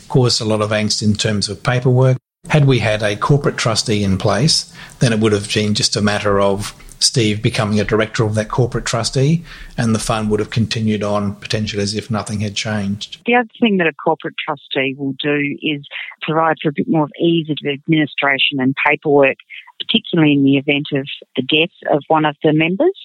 caused 0.09 0.41
a 0.41 0.45
lot 0.45 0.61
of 0.61 0.71
angst 0.71 1.01
in 1.01 1.15
terms 1.15 1.49
of 1.49 1.63
paperwork. 1.63 2.19
Had 2.49 2.67
we 2.67 2.79
had 2.79 3.03
a 3.03 3.17
corporate 3.17 3.57
trustee 3.57 4.05
in 4.05 4.19
place, 4.19 4.73
then 5.01 5.13
it 5.13 5.19
would 5.19 5.33
have 5.33 5.53
been 5.53 5.75
just 5.75 5.97
a 5.97 6.01
matter 6.01 6.41
of 6.41 6.75
Steve 6.99 7.43
becoming 7.43 7.79
a 7.79 7.85
director 7.85 8.25
of 8.25 8.35
that 8.37 8.49
corporate 8.49 8.87
trustee, 8.87 9.45
and 9.77 9.95
the 9.95 9.99
fund 9.99 10.31
would 10.31 10.41
have 10.41 10.51
continued 10.51 11.03
on 11.03 11.35
potentially 11.37 11.83
as 11.83 11.95
if 11.95 12.11
nothing 12.11 12.41
had 12.41 12.55
changed. 12.55 13.21
The 13.27 13.35
other 13.35 13.51
thing 13.61 13.77
that 13.79 13.87
a 13.87 13.93
corporate 13.93 14.37
trustee 14.43 14.95
will 14.97 15.15
do 15.23 15.59
is 15.61 15.87
provide 16.23 16.57
for 16.63 16.71
a 16.71 16.73
bit 16.73 16.89
more 16.89 17.05
of 17.05 17.13
ease 17.21 17.51
of 17.51 17.59
administration 17.69 18.61
and 18.61 18.75
paperwork, 18.87 19.37
particularly 19.79 20.33
in 20.33 20.45
the 20.45 20.57
event 20.57 20.87
of 20.95 21.07
the 21.37 21.43
death 21.43 21.75
of 21.93 22.03
one 22.09 22.25
of 22.25 22.37
the 22.43 22.53
members, 22.53 22.97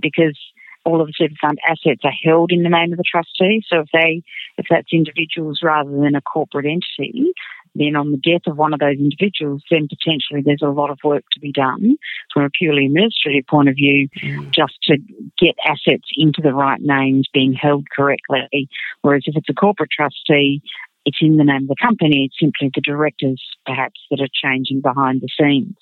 because 0.00 0.38
all 0.84 1.00
of 1.00 1.06
the 1.06 1.12
super 1.16 1.34
fund 1.40 1.58
assets 1.66 2.02
are 2.04 2.12
held 2.22 2.52
in 2.52 2.62
the 2.62 2.68
name 2.68 2.92
of 2.92 2.98
the 2.98 3.04
trustee. 3.10 3.62
So 3.68 3.80
if 3.80 3.88
they, 3.92 4.22
if 4.56 4.66
that's 4.70 4.92
individuals 4.92 5.60
rather 5.62 5.90
than 5.90 6.14
a 6.14 6.20
corporate 6.20 6.66
entity, 6.66 7.32
then 7.78 7.96
on 7.96 8.10
the 8.10 8.18
death 8.18 8.42
of 8.46 8.56
one 8.56 8.72
of 8.72 8.80
those 8.80 8.98
individuals, 8.98 9.62
then 9.70 9.88
potentially 9.88 10.42
there's 10.44 10.62
a 10.62 10.68
lot 10.68 10.90
of 10.90 10.98
work 11.04 11.24
to 11.32 11.40
be 11.40 11.52
done 11.52 11.96
from 12.32 12.44
a 12.44 12.50
purely 12.50 12.86
administrative 12.86 13.46
point 13.46 13.68
of 13.68 13.74
view, 13.74 14.08
mm. 14.22 14.50
just 14.52 14.74
to 14.84 14.96
get 15.40 15.54
assets 15.66 16.08
into 16.16 16.40
the 16.42 16.54
right 16.54 16.80
names 16.80 17.28
being 17.32 17.52
held 17.52 17.86
correctly. 17.94 18.68
Whereas 19.02 19.22
if 19.26 19.36
it's 19.36 19.48
a 19.48 19.54
corporate 19.54 19.90
trustee, 19.90 20.62
it's 21.04 21.18
in 21.20 21.36
the 21.36 21.44
name 21.44 21.62
of 21.62 21.68
the 21.68 21.76
company. 21.80 22.26
It's 22.26 22.38
simply 22.40 22.70
the 22.74 22.80
directors, 22.80 23.42
perhaps, 23.64 24.00
that 24.10 24.20
are 24.20 24.28
changing 24.32 24.80
behind 24.80 25.22
the 25.22 25.28
scenes. 25.38 25.76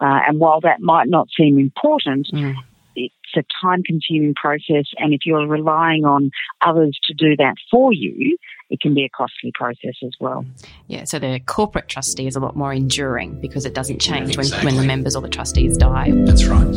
Uh, 0.00 0.20
and 0.26 0.38
while 0.38 0.60
that 0.60 0.80
might 0.80 1.08
not 1.08 1.28
seem 1.36 1.58
important, 1.58 2.28
mm 2.32 2.54
it's 2.96 3.14
a 3.36 3.42
time 3.64 3.82
consuming 3.84 4.34
process, 4.34 4.86
and 4.98 5.12
if 5.12 5.20
you're 5.24 5.46
relying 5.46 6.04
on 6.04 6.30
others 6.60 6.98
to 7.04 7.14
do 7.14 7.36
that 7.36 7.54
for 7.70 7.92
you, 7.92 8.36
it 8.70 8.80
can 8.80 8.94
be 8.94 9.04
a 9.04 9.08
costly 9.08 9.50
process 9.52 9.94
as 10.02 10.12
well. 10.20 10.44
Yeah, 10.86 11.04
so 11.04 11.18
the 11.18 11.40
corporate 11.40 11.88
trustee 11.88 12.26
is 12.26 12.36
a 12.36 12.40
lot 12.40 12.56
more 12.56 12.72
enduring 12.72 13.40
because 13.40 13.66
it 13.66 13.74
doesn't 13.74 14.00
change 14.00 14.36
exactly. 14.36 14.66
when, 14.66 14.76
when 14.76 14.82
the 14.82 14.86
members 14.86 15.16
or 15.16 15.22
the 15.22 15.28
trustees 15.28 15.76
die. 15.76 16.12
That's 16.12 16.44
right. 16.46 16.74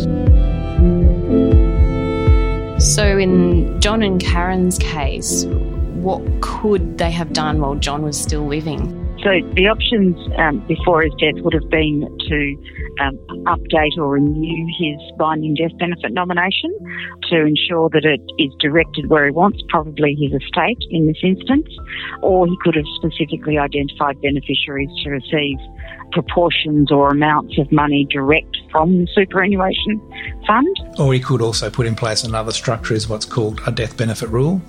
So, 2.82 3.18
in 3.18 3.80
John 3.80 4.02
and 4.02 4.20
Karen's 4.20 4.78
case, 4.80 5.46
what 5.46 6.22
could 6.42 6.98
they 6.98 7.12
have 7.12 7.32
done 7.32 7.62
while 7.62 7.76
John 7.76 8.02
was 8.02 8.20
still 8.20 8.46
living? 8.46 9.03
So 9.24 9.40
the 9.56 9.72
options 9.72 10.20
um, 10.38 10.60
before 10.68 11.02
his 11.02 11.14
death 11.16 11.40
would 11.48 11.54
have 11.54 11.70
been 11.70 12.04
to 12.28 12.40
um, 13.00 13.16
update 13.48 13.96
or 13.98 14.20
renew 14.20 14.68
his 14.78 15.00
binding 15.18 15.56
death 15.56 15.72
benefit 15.80 16.12
nomination 16.12 16.76
to 17.32 17.46
ensure 17.48 17.88
that 17.96 18.04
it 18.04 18.20
is 18.38 18.52
directed 18.60 19.10
where 19.10 19.24
he 19.24 19.32
wants, 19.32 19.64
probably 19.70 20.14
his 20.20 20.34
estate 20.36 20.84
in 20.92 21.08
this 21.08 21.24
instance, 21.24 21.72
or 22.22 22.48
he 22.48 22.58
could 22.64 22.76
have 22.76 22.86
specifically 23.00 23.58
identified 23.58 24.20
beneficiaries 24.22 24.92
to 25.04 25.12
receive 25.12 25.58
proportions 26.14 26.92
or 26.92 27.10
amounts 27.10 27.58
of 27.58 27.72
money 27.72 28.08
direct 28.10 28.56
from 28.72 29.00
the 29.00 29.08
superannuation 29.14 30.00
fund. 30.48 30.76
Or 30.98 31.14
he 31.14 31.20
could 31.20 31.42
also 31.42 31.70
put 31.70 31.86
in 31.86 31.96
place 31.96 32.24
another 32.24 32.52
structure, 32.52 32.94
is 32.94 33.10
what's 33.10 33.26
called 33.26 33.62
a 33.68 33.72
death 33.72 33.98
benefit 33.98 34.30
rule, 34.30 34.60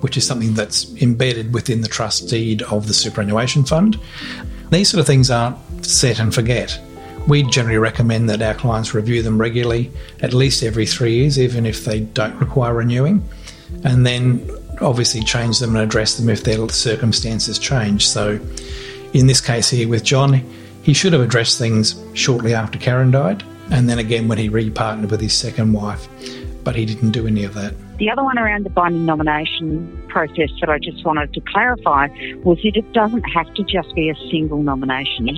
which 0.00 0.16
is 0.16 0.26
something 0.26 0.54
that's 0.54 0.92
embedded 1.02 1.54
within 1.54 1.82
the 1.82 1.88
trust 1.88 2.28
deed 2.28 2.62
of 2.62 2.88
the 2.88 2.94
superannuation 2.94 3.64
fund. 3.64 3.98
These 4.70 4.90
sort 4.90 5.00
of 5.00 5.06
things 5.06 5.30
aren't 5.30 5.58
set 5.84 6.18
and 6.18 6.34
forget. 6.34 6.80
We 7.28 7.42
generally 7.44 7.78
recommend 7.78 8.28
that 8.28 8.42
our 8.42 8.54
clients 8.54 8.92
review 8.92 9.22
them 9.22 9.38
regularly, 9.38 9.90
at 10.20 10.34
least 10.34 10.62
every 10.62 10.86
three 10.86 11.14
years, 11.14 11.38
even 11.38 11.64
if 11.64 11.84
they 11.84 12.00
don't 12.00 12.38
require 12.38 12.74
renewing, 12.74 13.26
and 13.82 14.06
then 14.06 14.50
obviously 14.80 15.22
change 15.22 15.58
them 15.58 15.74
and 15.74 15.84
address 15.84 16.16
them 16.16 16.28
if 16.28 16.44
their 16.44 16.68
circumstances 16.68 17.58
change. 17.58 18.06
So, 18.06 18.40
in 19.14 19.26
this 19.26 19.40
case 19.40 19.70
here 19.70 19.88
with 19.88 20.04
John, 20.04 20.44
he 20.84 20.92
should 20.92 21.14
have 21.14 21.22
addressed 21.22 21.58
things 21.58 22.00
shortly 22.12 22.52
after 22.52 22.78
Karen 22.78 23.10
died, 23.10 23.42
and 23.70 23.88
then 23.88 23.98
again 23.98 24.28
when 24.28 24.36
he 24.36 24.50
repartnered 24.50 25.10
with 25.10 25.20
his 25.20 25.32
second 25.32 25.72
wife, 25.72 26.06
but 26.62 26.76
he 26.76 26.84
didn't 26.84 27.12
do 27.12 27.26
any 27.26 27.44
of 27.44 27.54
that. 27.54 27.74
The 27.96 28.10
other 28.10 28.22
one 28.22 28.38
around 28.38 28.66
the 28.66 28.70
binding 28.70 29.06
nomination 29.06 30.02
process 30.08 30.50
that 30.60 30.68
I 30.68 30.78
just 30.78 31.04
wanted 31.04 31.32
to 31.32 31.40
clarify 31.40 32.08
was 32.42 32.58
that 32.64 32.76
it 32.76 32.92
doesn't 32.92 33.22
have 33.22 33.54
to 33.54 33.62
just 33.62 33.94
be 33.94 34.10
a 34.10 34.14
single 34.30 34.62
nomination. 34.62 35.28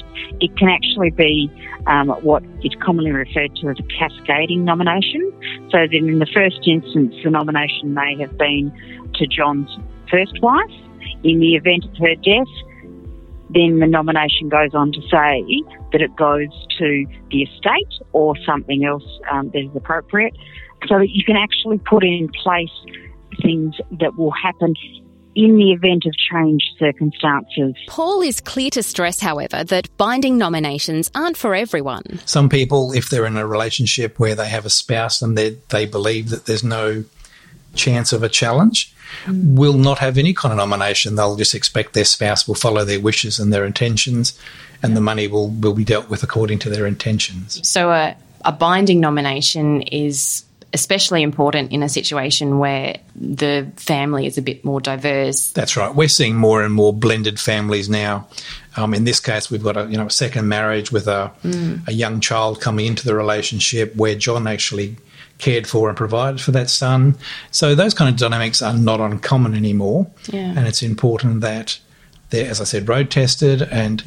It, 0.41 0.57
can 0.57 0.69
actually 0.69 1.11
be 1.11 1.51
um, 1.87 2.09
what 2.23 2.43
is 2.65 2.73
commonly 2.83 3.13
referred 3.13 3.55
to 3.57 3.69
as 3.69 3.77
a 3.79 3.83
cascading 3.83 4.65
nomination. 4.65 5.31
So 5.71 5.79
that 5.79 5.93
in 5.93 6.19
the 6.19 6.27
first 6.35 6.67
instance, 6.67 7.15
the 7.23 7.31
nomination 7.31 7.95
may 7.95 8.17
have 8.21 8.37
been 8.39 8.73
to 9.15 9.27
John's 9.27 9.71
first 10.11 10.41
wife. 10.43 10.71
In 11.23 11.39
the 11.39 11.55
event 11.55 11.85
of 11.85 11.97
her 11.99 12.15
death, 12.17 12.49
then 13.51 13.79
the 13.79 13.87
nomination 13.87 14.49
goes 14.49 14.75
on 14.75 14.93
to 14.93 15.01
say 15.03 15.45
that 15.93 16.01
it 16.01 16.15
goes 16.17 16.49
to 16.79 17.07
the 17.31 17.43
estate 17.43 18.05
or 18.13 18.35
something 18.45 18.85
else 18.85 19.07
um, 19.31 19.51
that 19.51 19.61
is 19.61 19.77
appropriate, 19.77 20.35
so 20.87 20.99
that 20.99 21.11
you 21.11 21.25
can 21.25 21.37
actually 21.37 21.79
put 21.79 22.05
in 22.05 22.29
place 22.43 22.71
things 23.43 23.75
that 24.01 24.17
will 24.17 24.33
happen 24.33 24.75
in 25.37 25.57
the 25.57 25.73
event 25.73 26.05
of 26.07 26.15
changed 26.33 26.65
circumstances. 26.79 27.75
Paul 27.89 28.23
is 28.23 28.41
clear 28.41 28.71
to 28.71 28.83
stress, 28.83 29.21
however, 29.21 29.65
that 29.65 29.95
binding 29.99 30.39
nominations 30.39 31.11
aren't 31.15 31.37
for 31.37 31.55
everyone. 31.55 32.21
Some 32.25 32.49
people, 32.49 32.93
if 32.93 33.11
they're 33.11 33.27
in 33.27 33.37
a 33.37 33.47
relationship 33.47 34.19
where 34.19 34.35
they 34.35 34.49
have 34.49 34.65
a 34.65 34.71
spouse 34.71 35.21
and 35.21 35.37
they, 35.37 35.51
they 35.69 35.85
believe 35.85 36.31
that 36.31 36.47
there's 36.47 36.65
no 36.65 37.05
chance 37.77 38.13
of 38.13 38.23
a 38.23 38.29
challenge, 38.29 38.93
will 39.29 39.75
not 39.75 39.99
have 39.99 40.19
any 40.19 40.35
kind 40.35 40.53
of 40.53 40.59
nomination. 40.59 41.15
They'll 41.15 41.37
just 41.37 41.55
expect 41.55 41.93
their 41.93 42.05
spouse 42.05 42.49
will 42.49 42.55
follow 42.55 42.85
their 42.85 43.01
wishes 43.01 43.39
and 43.39 43.53
their 43.53 43.65
intentions, 43.65 44.39
and 44.83 44.97
the 44.97 45.01
money 45.01 45.29
will, 45.29 45.51
will 45.51 45.75
be 45.75 45.85
dealt 45.85 46.11
with 46.11 46.23
according 46.23 46.59
to 46.61 46.71
their 46.71 46.87
intentions. 46.87 47.67
So, 47.69 47.91
a, 47.91 48.17
a 48.45 48.53
binding 48.53 49.01
nomination 49.01 49.83
is 49.83 50.45
especially 50.73 51.23
important 51.23 51.73
in 51.73 51.83
a 51.83 51.89
situation 51.89 52.59
where 52.59 52.99
the 53.15 53.71
family 53.77 54.27
is 54.27 54.37
a 54.37 54.43
bit 54.43 54.65
more 54.65 54.81
diverse. 54.81 55.53
That's 55.53 55.77
right. 55.77 55.95
We're 55.95 56.09
seeing 56.09 56.37
more 56.37 56.63
and 56.63 56.75
more 56.75 56.93
blended 56.93 57.41
families 57.41 57.89
now. 57.89 58.29
Um, 58.77 58.93
in 58.93 59.05
this 59.05 59.21
case, 59.21 59.51
we've 59.51 59.63
got 59.63 59.77
a 59.77 59.87
you 59.87 59.97
know 59.97 60.07
a 60.07 60.11
second 60.11 60.49
marriage 60.49 60.93
with 60.93 61.09
a 61.09 61.33
mm. 61.43 61.87
a 61.89 61.93
young 61.93 62.21
child 62.21 62.61
coming 62.61 62.87
into 62.87 63.05
the 63.07 63.15
relationship 63.15 63.97
where 63.97 64.15
John 64.15 64.47
actually 64.47 64.97
cared 65.39 65.67
for 65.67 65.89
and 65.89 65.97
provided 65.97 66.41
for 66.41 66.51
that 66.53 66.71
son. 66.71 67.17
So 67.51 67.75
those 67.75 67.95
kind 67.95 68.09
of 68.09 68.17
dynamics 68.17 68.63
are 68.63 68.73
not 68.73 69.01
uncommon 69.01 69.55
anymore. 69.55 70.07
Yeah. 70.29 70.55
And 70.57 70.67
it's 70.67 70.83
important 70.83 71.41
that 71.43 71.79
they're, 72.31 72.51
as 72.51 72.61
I 72.61 72.65
said, 72.65 72.89
road 72.89 73.11
tested 73.11 73.63
and 73.63 74.03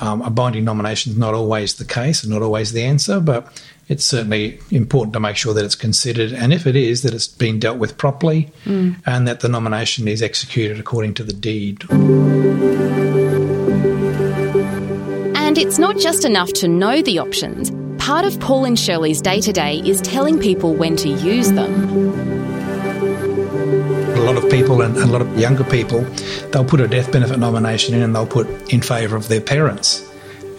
um, 0.00 0.22
a 0.22 0.30
binding 0.30 0.64
nomination 0.64 1.12
is 1.12 1.18
not 1.18 1.34
always 1.34 1.74
the 1.74 1.84
case 1.84 2.24
and 2.24 2.32
not 2.32 2.42
always 2.42 2.72
the 2.72 2.82
answer, 2.82 3.20
but 3.20 3.62
it's 3.88 4.04
certainly 4.04 4.58
important 4.70 5.12
to 5.12 5.20
make 5.20 5.36
sure 5.36 5.52
that 5.54 5.64
it's 5.64 5.74
considered, 5.74 6.32
and 6.32 6.52
if 6.52 6.66
it 6.66 6.74
is, 6.74 7.02
that 7.02 7.12
it's 7.12 7.28
been 7.28 7.58
dealt 7.58 7.78
with 7.78 7.98
properly 7.98 8.50
mm. 8.64 8.96
and 9.04 9.28
that 9.28 9.40
the 9.40 9.48
nomination 9.48 10.08
is 10.08 10.22
executed 10.22 10.80
according 10.80 11.12
to 11.14 11.22
the 11.22 11.34
deed. 11.34 11.84
And 15.36 15.58
it's 15.58 15.78
not 15.78 15.98
just 15.98 16.24
enough 16.24 16.52
to 16.54 16.66
know 16.66 17.02
the 17.02 17.18
options. 17.18 17.70
Part 18.04 18.26
of 18.26 18.38
Paul 18.38 18.66
and 18.66 18.78
Shirley's 18.78 19.22
day 19.22 19.40
to 19.40 19.50
day 19.50 19.78
is 19.78 20.02
telling 20.02 20.38
people 20.38 20.74
when 20.74 20.94
to 20.96 21.08
use 21.08 21.50
them. 21.52 21.72
A 24.14 24.20
lot 24.20 24.36
of 24.36 24.50
people 24.50 24.82
and 24.82 24.94
a 24.98 25.06
lot 25.06 25.22
of 25.22 25.38
younger 25.38 25.64
people, 25.64 26.02
they'll 26.50 26.66
put 26.66 26.82
a 26.82 26.86
death 26.86 27.10
benefit 27.10 27.38
nomination 27.38 27.94
in 27.94 28.02
and 28.02 28.14
they'll 28.14 28.26
put 28.26 28.46
in 28.70 28.82
favour 28.82 29.16
of 29.16 29.28
their 29.28 29.40
parents. 29.40 30.06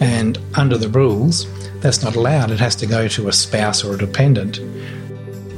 And 0.00 0.40
under 0.56 0.76
the 0.76 0.88
rules, 0.88 1.46
that's 1.78 2.02
not 2.02 2.16
allowed. 2.16 2.50
It 2.50 2.58
has 2.58 2.74
to 2.74 2.86
go 2.86 3.06
to 3.06 3.28
a 3.28 3.32
spouse 3.32 3.84
or 3.84 3.94
a 3.94 3.96
dependent. 3.96 4.58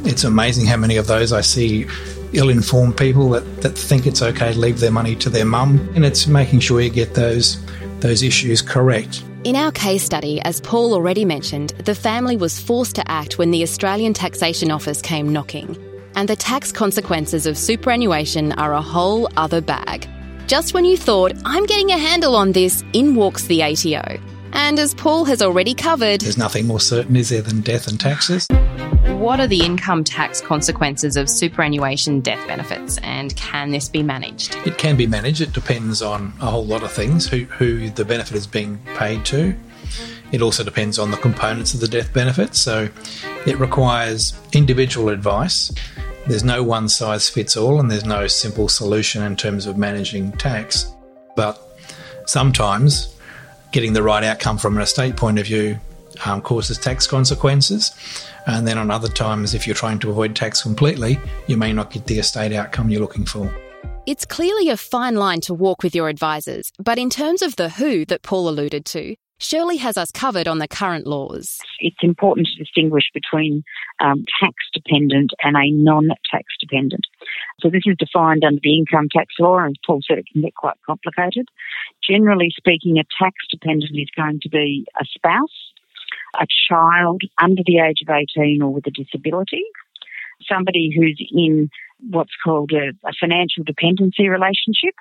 It's 0.07 0.25
amazing 0.25 0.67
how 0.67 0.77
many 0.77 0.99
of 0.99 1.07
those 1.07 1.33
I 1.33 1.41
see 1.41 1.87
ill 2.35 2.51
informed 2.51 2.99
people 2.99 3.31
that, 3.31 3.63
that 3.63 3.79
think 3.79 4.07
it's 4.07 4.21
okay 4.21 4.53
to 4.53 4.59
leave 4.59 4.81
their 4.81 4.93
money 4.93 5.17
to 5.17 5.31
their 5.31 5.47
mum. 5.47 5.91
And 5.95 6.05
it's 6.05 6.27
making 6.27 6.61
sure 6.61 6.83
you 6.83 6.91
get 6.91 7.15
those 7.15 7.65
those 8.01 8.23
issues 8.23 8.61
correct. 8.61 9.25
In 9.45 9.55
our 9.55 9.71
case 9.71 10.03
study, 10.03 10.41
as 10.41 10.61
Paul 10.61 10.93
already 10.93 11.25
mentioned, 11.25 11.71
the 11.85 11.95
family 11.95 12.37
was 12.37 12.59
forced 12.59 12.97
to 12.97 13.09
act 13.09 13.39
when 13.39 13.53
the 13.53 13.63
Australian 13.63 14.13
Taxation 14.13 14.73
Office 14.73 15.01
came 15.01 15.33
knocking. 15.33 15.77
And 16.17 16.29
the 16.29 16.35
tax 16.35 16.73
consequences 16.73 17.47
of 17.47 17.57
superannuation 17.57 18.51
are 18.53 18.75
a 18.75 18.83
whole 18.83 19.29
other 19.37 19.61
bag. 19.61 20.09
Just 20.49 20.75
when 20.75 20.85
you 20.85 20.97
thought, 20.97 21.35
I'm 21.45 21.67
getting 21.67 21.91
a 21.93 21.99
handle 21.99 22.35
on 22.35 22.51
this, 22.51 22.83
in 22.93 23.15
walks 23.15 23.45
the 23.45 23.63
ATO. 23.63 24.19
And 24.59 24.81
as 24.81 24.93
Paul 24.93 25.25
has 25.27 25.41
already 25.41 25.73
covered, 25.73 26.21
there's 26.21 26.37
nothing 26.37 26.67
more 26.67 26.81
certain, 26.81 27.15
is 27.15 27.29
there, 27.29 27.41
than 27.41 27.61
death 27.61 27.87
and 27.87 27.99
taxes? 27.99 28.49
What 29.07 29.39
are 29.39 29.47
the 29.47 29.65
income 29.65 30.03
tax 30.03 30.41
consequences 30.41 31.17
of 31.17 31.31
superannuation 31.31 32.21
death 32.21 32.45
benefits, 32.49 32.99
and 32.99 33.35
can 33.37 33.71
this 33.71 33.89
be 33.89 34.03
managed? 34.03 34.57
It 34.67 34.77
can 34.77 34.97
be 34.97 35.07
managed. 35.07 35.41
It 35.41 35.53
depends 35.53 36.03
on 36.03 36.35
a 36.41 36.47
whole 36.47 36.67
lot 36.67 36.83
of 36.83 36.91
things 36.91 37.29
who, 37.29 37.45
who 37.45 37.89
the 37.91 38.05
benefit 38.05 38.37
is 38.37 38.49
being 38.49 38.79
paid 38.97 39.25
to. 39.27 39.55
It 40.33 40.43
also 40.43 40.65
depends 40.65 40.99
on 40.99 41.13
the 41.13 41.19
components 41.19 41.73
of 41.73 41.79
the 41.79 41.89
death 41.89 42.13
benefit. 42.13 42.57
So 42.57 42.89
it 43.47 43.59
requires 43.61 44.39
individual 44.53 45.09
advice. 45.09 45.73
There's 46.27 46.45
no 46.45 46.65
one 46.65 46.89
size 46.89 47.31
fits 47.31 47.57
all, 47.57 47.79
and 47.79 47.89
there's 47.89 48.05
no 48.05 48.27
simple 48.27 48.69
solution 48.69 49.23
in 49.23 49.37
terms 49.37 49.67
of 49.67 49.79
managing 49.79 50.33
tax. 50.33 50.93
But 51.37 51.63
sometimes 52.27 53.15
getting 53.73 53.93
the 53.93 54.03
right 54.03 54.25
outcome 54.25 54.59
from 54.59 54.77
an 54.77 54.83
estate 54.83 55.17
point 55.17 55.39
of 55.39 55.47
view 55.47 55.79
um, 56.25 56.41
causes 56.41 56.79
tax 56.79 57.07
consequences. 57.07 57.95
And 58.47 58.67
then 58.67 58.79
on 58.79 58.91
other 58.91 59.09
times, 59.09 59.55
if 59.55 59.67
you're 59.67 59.77
trying 59.77 59.99
to 60.01 60.11
avoid 60.11 60.35
tax 60.35 60.63
completely, 60.63 61.19
you 61.47 61.57
may 61.57 61.73
not 61.73 61.91
get 61.91 62.07
the 62.07 62.19
estate 62.19 62.53
outcome 62.53 62.89
you're 62.89 63.01
looking 63.01 63.27
for. 63.27 63.55
It's 64.07 64.25
clearly 64.25 64.71
a 64.71 64.77
fine 64.77 65.17
line 65.17 65.43
to 65.43 65.55
walk 65.55 65.83
with 65.83 65.95
your 65.95 66.09
advisors, 66.09 66.73
but 66.79 66.99
in 66.99 67.11
terms 67.11 67.43
of 67.43 67.57
the 67.57 67.69
who 67.69 68.07
that 68.07 68.23
Paul 68.23 68.49
alluded 68.49 68.87
to, 68.87 69.15
Shirley 69.41 69.77
has 69.77 69.97
us 69.97 70.11
covered 70.11 70.49
on 70.49 70.59
the 70.59 70.67
current 70.67 71.07
laws. 71.07 71.61
It's 71.79 72.03
important 72.03 72.49
to 72.49 72.65
distinguish 72.65 73.05
between 73.15 73.63
um, 74.01 74.25
tax 74.41 74.55
dependent 74.73 75.31
and 75.43 75.57
a 75.57 75.71
non 75.71 76.09
tax 76.31 76.45
dependent. 76.61 77.05
So 77.61 77.71
this 77.71 77.83
is 77.87 77.97
defined 77.97 78.43
under 78.45 78.61
the 78.63 78.77
income 78.77 79.09
tax 79.15 79.35
law, 79.39 79.59
and 79.59 79.77
Paul 79.87 80.01
said 80.07 80.19
it 80.19 80.27
can 80.33 80.43
get 80.43 80.57
quite 80.57 80.77
complicated. 80.85 81.47
Generally 82.03 82.53
speaking, 82.57 82.99
a 82.99 83.05
tax 83.23 83.37
dependent 83.49 83.93
is 83.95 84.11
going 84.17 84.41
to 84.43 84.49
be 84.49 84.87
a 85.01 85.05
spouse, 85.05 85.73
a 86.41 86.47
child 86.69 87.23
under 87.41 87.63
the 87.65 87.79
age 87.79 88.03
of 88.03 88.13
18 88.37 88.61
or 88.61 88.73
with 88.73 88.87
a 88.89 88.91
disability, 88.91 89.63
somebody 90.49 90.91
who's 90.95 91.21
in 91.31 91.71
what's 92.01 92.33
called 92.45 92.73
a, 92.73 92.91
a, 93.07 93.13
financial 93.19 93.65
dependency 93.65 94.29
relationship 94.29 94.95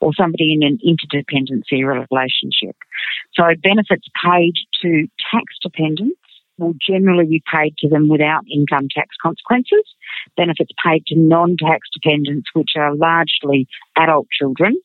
or 0.00 0.12
somebody 0.14 0.52
in 0.52 0.62
an 0.62 0.78
interdependency 0.84 1.86
relationship. 1.86 2.76
So 3.34 3.44
benefits 3.62 4.06
paid 4.24 4.54
to 4.82 5.06
tax 5.30 5.44
dependents 5.62 6.18
will 6.58 6.74
generally 6.86 7.26
be 7.26 7.42
paid 7.52 7.76
to 7.78 7.88
them 7.88 8.08
without 8.08 8.44
income 8.52 8.88
tax 8.94 9.16
consequences. 9.22 9.82
Benefits 10.36 10.70
paid 10.84 11.06
to 11.06 11.18
non-tax 11.18 11.88
dependents, 11.92 12.50
which 12.52 12.72
are 12.76 12.94
largely 12.94 13.66
adult 13.96 14.26
children, 14.30 14.78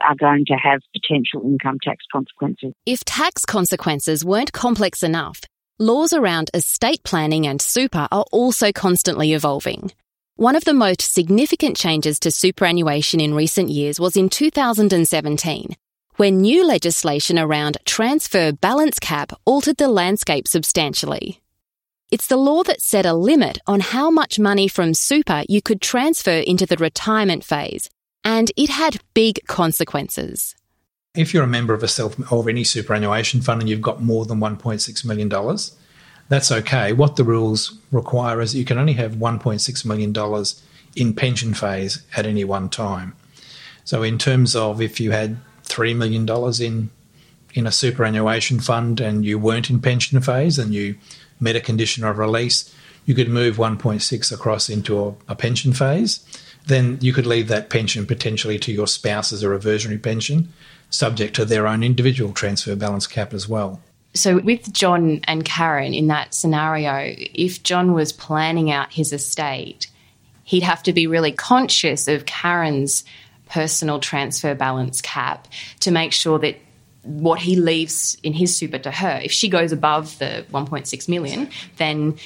are 0.00 0.14
going 0.14 0.46
to 0.46 0.54
have 0.54 0.80
potential 0.94 1.42
income 1.44 1.78
tax 1.82 2.04
consequences. 2.10 2.72
If 2.86 3.04
tax 3.04 3.44
consequences 3.44 4.24
weren't 4.24 4.52
complex 4.52 5.02
enough, 5.02 5.42
laws 5.78 6.12
around 6.12 6.50
estate 6.54 7.02
planning 7.04 7.46
and 7.46 7.60
super 7.60 8.08
are 8.10 8.24
also 8.32 8.72
constantly 8.72 9.34
evolving. 9.34 9.92
One 10.40 10.56
of 10.56 10.64
the 10.64 10.72
most 10.72 11.02
significant 11.02 11.76
changes 11.76 12.18
to 12.20 12.30
superannuation 12.30 13.20
in 13.20 13.34
recent 13.34 13.68
years 13.68 14.00
was 14.00 14.16
in 14.16 14.30
2017, 14.30 15.76
when 16.16 16.40
new 16.40 16.66
legislation 16.66 17.38
around 17.38 17.76
transfer 17.84 18.50
balance 18.50 18.98
cap 18.98 19.34
altered 19.44 19.76
the 19.76 19.90
landscape 19.90 20.48
substantially. 20.48 21.42
It's 22.10 22.26
the 22.26 22.38
law 22.38 22.62
that 22.62 22.80
set 22.80 23.04
a 23.04 23.12
limit 23.12 23.58
on 23.66 23.80
how 23.80 24.08
much 24.08 24.38
money 24.38 24.66
from 24.66 24.94
super 24.94 25.44
you 25.46 25.60
could 25.60 25.82
transfer 25.82 26.38
into 26.38 26.64
the 26.64 26.78
retirement 26.78 27.44
phase, 27.44 27.90
and 28.24 28.50
it 28.56 28.70
had 28.70 29.02
big 29.12 29.46
consequences. 29.46 30.56
If 31.14 31.34
you're 31.34 31.44
a 31.44 31.48
member 31.48 31.74
of 31.74 31.82
a 31.82 31.88
self 31.88 32.18
of 32.32 32.48
any 32.48 32.64
superannuation 32.64 33.42
fund 33.42 33.60
and 33.60 33.68
you've 33.68 33.82
got 33.82 34.00
more 34.00 34.24
than 34.24 34.40
$1.6 34.40 35.04
million, 35.04 35.28
that's 36.30 36.52
okay. 36.52 36.92
What 36.92 37.16
the 37.16 37.24
rules 37.24 37.76
require 37.90 38.40
is 38.40 38.54
you 38.54 38.64
can 38.64 38.78
only 38.78 38.92
have 38.94 39.16
$1.6 39.16 39.84
million 39.84 40.44
in 40.94 41.12
pension 41.12 41.54
phase 41.54 42.02
at 42.16 42.24
any 42.24 42.44
one 42.44 42.68
time. 42.68 43.14
So, 43.84 44.04
in 44.04 44.16
terms 44.16 44.54
of 44.54 44.80
if 44.80 45.00
you 45.00 45.10
had 45.10 45.38
$3 45.64 45.96
million 45.96 46.28
in, 46.62 46.90
in 47.52 47.66
a 47.66 47.72
superannuation 47.72 48.60
fund 48.60 49.00
and 49.00 49.24
you 49.24 49.40
weren't 49.40 49.70
in 49.70 49.80
pension 49.80 50.20
phase 50.20 50.56
and 50.56 50.72
you 50.72 50.94
met 51.40 51.56
a 51.56 51.60
condition 51.60 52.04
of 52.04 52.16
release, 52.16 52.72
you 53.04 53.14
could 53.14 53.28
move 53.28 53.56
1.6 53.56 54.32
across 54.32 54.68
into 54.68 55.04
a, 55.04 55.14
a 55.32 55.34
pension 55.34 55.72
phase. 55.72 56.24
Then 56.66 56.98
you 57.00 57.12
could 57.12 57.26
leave 57.26 57.48
that 57.48 57.70
pension 57.70 58.06
potentially 58.06 58.58
to 58.60 58.72
your 58.72 58.86
spouse 58.86 59.32
as 59.32 59.42
a 59.42 59.48
reversionary 59.48 59.98
pension, 59.98 60.52
subject 60.90 61.34
to 61.34 61.44
their 61.44 61.66
own 61.66 61.82
individual 61.82 62.32
transfer 62.32 62.76
balance 62.76 63.08
cap 63.08 63.34
as 63.34 63.48
well. 63.48 63.80
So, 64.12 64.38
with 64.38 64.72
John 64.72 65.20
and 65.24 65.44
Karen 65.44 65.94
in 65.94 66.08
that 66.08 66.34
scenario, 66.34 67.14
if 67.16 67.62
John 67.62 67.92
was 67.92 68.12
planning 68.12 68.70
out 68.70 68.92
his 68.92 69.12
estate, 69.12 69.86
he'd 70.44 70.64
have 70.64 70.82
to 70.84 70.92
be 70.92 71.06
really 71.06 71.32
conscious 71.32 72.08
of 72.08 72.26
Karen's 72.26 73.04
personal 73.48 74.00
transfer 74.00 74.54
balance 74.54 75.00
cap 75.00 75.46
to 75.80 75.90
make 75.90 76.12
sure 76.12 76.38
that 76.40 76.56
what 77.02 77.40
he 77.40 77.56
leaves 77.56 78.16
in 78.22 78.32
his 78.32 78.56
super 78.56 78.78
to 78.78 78.90
her, 78.90 79.20
if 79.22 79.32
she 79.32 79.48
goes 79.48 79.72
above 79.72 80.18
the 80.18 80.44
1.6 80.52 81.08
million, 81.08 81.48
then 81.76 82.16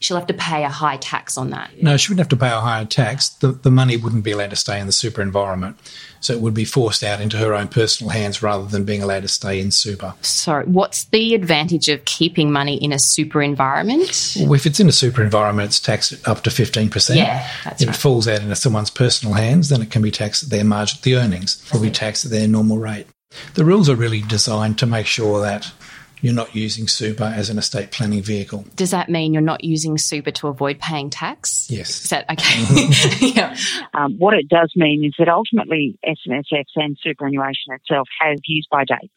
she'll 0.00 0.16
have 0.16 0.26
to 0.26 0.34
pay 0.34 0.64
a 0.64 0.68
high 0.68 0.96
tax 0.96 1.36
on 1.36 1.50
that. 1.50 1.70
No, 1.80 1.96
she 1.96 2.10
wouldn't 2.10 2.20
have 2.20 2.38
to 2.38 2.44
pay 2.44 2.50
a 2.50 2.60
higher 2.60 2.86
tax. 2.86 3.28
The, 3.28 3.48
the 3.48 3.70
money 3.70 3.96
wouldn't 3.96 4.24
be 4.24 4.32
allowed 4.32 4.50
to 4.50 4.56
stay 4.56 4.80
in 4.80 4.86
the 4.86 4.92
super 4.92 5.22
environment. 5.22 5.76
So 6.20 6.32
it 6.32 6.40
would 6.40 6.54
be 6.54 6.64
forced 6.64 7.04
out 7.04 7.20
into 7.20 7.36
her 7.36 7.54
own 7.54 7.68
personal 7.68 8.10
hands 8.10 8.42
rather 8.42 8.66
than 8.66 8.84
being 8.84 9.02
allowed 9.02 9.22
to 9.22 9.28
stay 9.28 9.60
in 9.60 9.70
super. 9.70 10.14
Sorry, 10.22 10.64
what's 10.66 11.04
the 11.04 11.34
advantage 11.34 11.88
of 11.88 12.04
keeping 12.06 12.50
money 12.50 12.76
in 12.82 12.92
a 12.92 12.98
super 12.98 13.42
environment? 13.42 14.36
Well, 14.40 14.54
if 14.54 14.66
it's 14.66 14.80
in 14.80 14.88
a 14.88 14.92
super 14.92 15.22
environment, 15.22 15.68
it's 15.68 15.80
taxed 15.80 16.26
up 16.26 16.42
to 16.42 16.50
15%. 16.50 17.16
Yeah, 17.16 17.46
that's 17.64 17.82
if 17.82 17.88
right. 17.88 17.96
it 17.96 17.98
falls 17.98 18.26
out 18.26 18.40
into 18.40 18.56
someone's 18.56 18.90
personal 18.90 19.34
hands, 19.34 19.68
then 19.68 19.82
it 19.82 19.90
can 19.90 20.02
be 20.02 20.10
taxed 20.10 20.44
at 20.44 20.50
their 20.50 20.64
margin, 20.64 20.98
the 21.02 21.16
earnings 21.16 21.62
will 21.72 21.80
be 21.80 21.90
taxed 21.90 22.24
at 22.24 22.30
their 22.30 22.48
normal 22.48 22.78
rate. 22.78 23.06
The 23.54 23.64
rules 23.64 23.88
are 23.88 23.94
really 23.94 24.22
designed 24.22 24.78
to 24.78 24.86
make 24.86 25.06
sure 25.06 25.40
that 25.40 25.72
you're 26.20 26.34
not 26.34 26.54
using 26.54 26.88
super 26.88 27.24
as 27.24 27.50
an 27.50 27.58
estate 27.58 27.90
planning 27.90 28.22
vehicle. 28.22 28.64
Does 28.76 28.90
that 28.90 29.08
mean 29.08 29.32
you're 29.32 29.42
not 29.42 29.64
using 29.64 29.98
super 29.98 30.30
to 30.32 30.48
avoid 30.48 30.78
paying 30.78 31.10
tax? 31.10 31.68
Yes. 31.70 32.04
Is 32.04 32.10
that 32.10 32.30
okay? 32.30 33.16
yeah. 33.34 33.56
Um, 33.94 34.16
what 34.18 34.34
it 34.34 34.48
does 34.48 34.72
mean 34.76 35.04
is 35.04 35.14
that 35.18 35.28
ultimately 35.28 35.98
SMSF 36.06 36.64
and 36.76 36.96
superannuation 37.02 37.72
itself 37.74 38.08
has 38.20 38.38
use 38.46 38.66
by 38.70 38.84
dates 38.84 39.12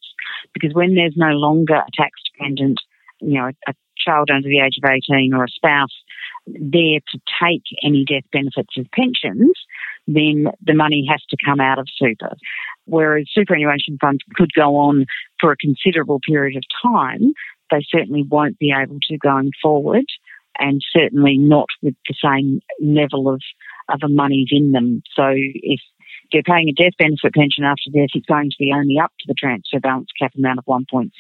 because 0.54 0.74
when 0.74 0.96
there's 0.96 1.16
no 1.16 1.32
longer 1.32 1.76
a 1.76 1.92
tax 1.94 2.12
dependent, 2.34 2.80
you 3.20 3.40
know, 3.40 3.48
a, 3.48 3.72
a 3.72 3.74
child 3.98 4.30
under 4.34 4.48
the 4.48 4.60
age 4.60 4.78
of 4.84 4.90
18 4.90 5.34
or 5.34 5.46
a 5.46 5.50
spouse 5.50 5.94
there 6.46 7.00
to 7.12 7.20
take 7.42 7.64
any 7.84 8.04
death 8.06 8.30
benefits 8.32 8.76
as 8.78 8.86
pensions, 8.94 9.54
then 10.08 10.48
the 10.62 10.74
money 10.74 11.08
has 11.10 11.22
to 11.30 11.38
come 11.46 11.60
out 11.60 11.80
of 11.80 11.88
super. 11.98 12.36
Whereas 12.86 13.28
superannuation 13.32 13.98
funds 14.00 14.20
could 14.36 14.52
go 14.54 14.76
on 14.76 15.06
for 15.44 15.52
a 15.52 15.58
considerable 15.58 16.22
period 16.26 16.56
of 16.56 16.64
time, 16.82 17.34
they 17.70 17.86
certainly 17.90 18.24
won't 18.24 18.58
be 18.58 18.72
able 18.72 18.98
to 19.10 19.18
going 19.18 19.52
forward 19.62 20.06
and 20.58 20.82
certainly 20.96 21.38
not 21.38 21.68
with 21.82 21.96
the 22.08 22.16
same 22.24 22.62
level 22.82 23.28
of, 23.28 23.42
of 23.90 24.00
a 24.04 24.08
monies 24.08 24.48
in 24.52 24.72
them. 24.72 25.04
So 25.16 25.34
if 25.36 25.82
you're 26.32 26.44
paying 26.44 26.70
a 26.70 26.82
death 26.82 26.94
benefit 26.98 27.34
pension 27.34 27.66
after 27.66 27.92
death, 27.92 28.16
it's 28.16 28.26
going 28.26 28.52
to 28.52 28.56
be 28.58 28.72
only 28.74 29.00
up 29.04 29.12
to 29.20 29.26
the 29.28 29.34
transfer 29.34 29.82
balance 29.82 30.10
cap 30.18 30.32
amount 30.38 30.60
of 30.60 30.66
1.6, 30.66 31.12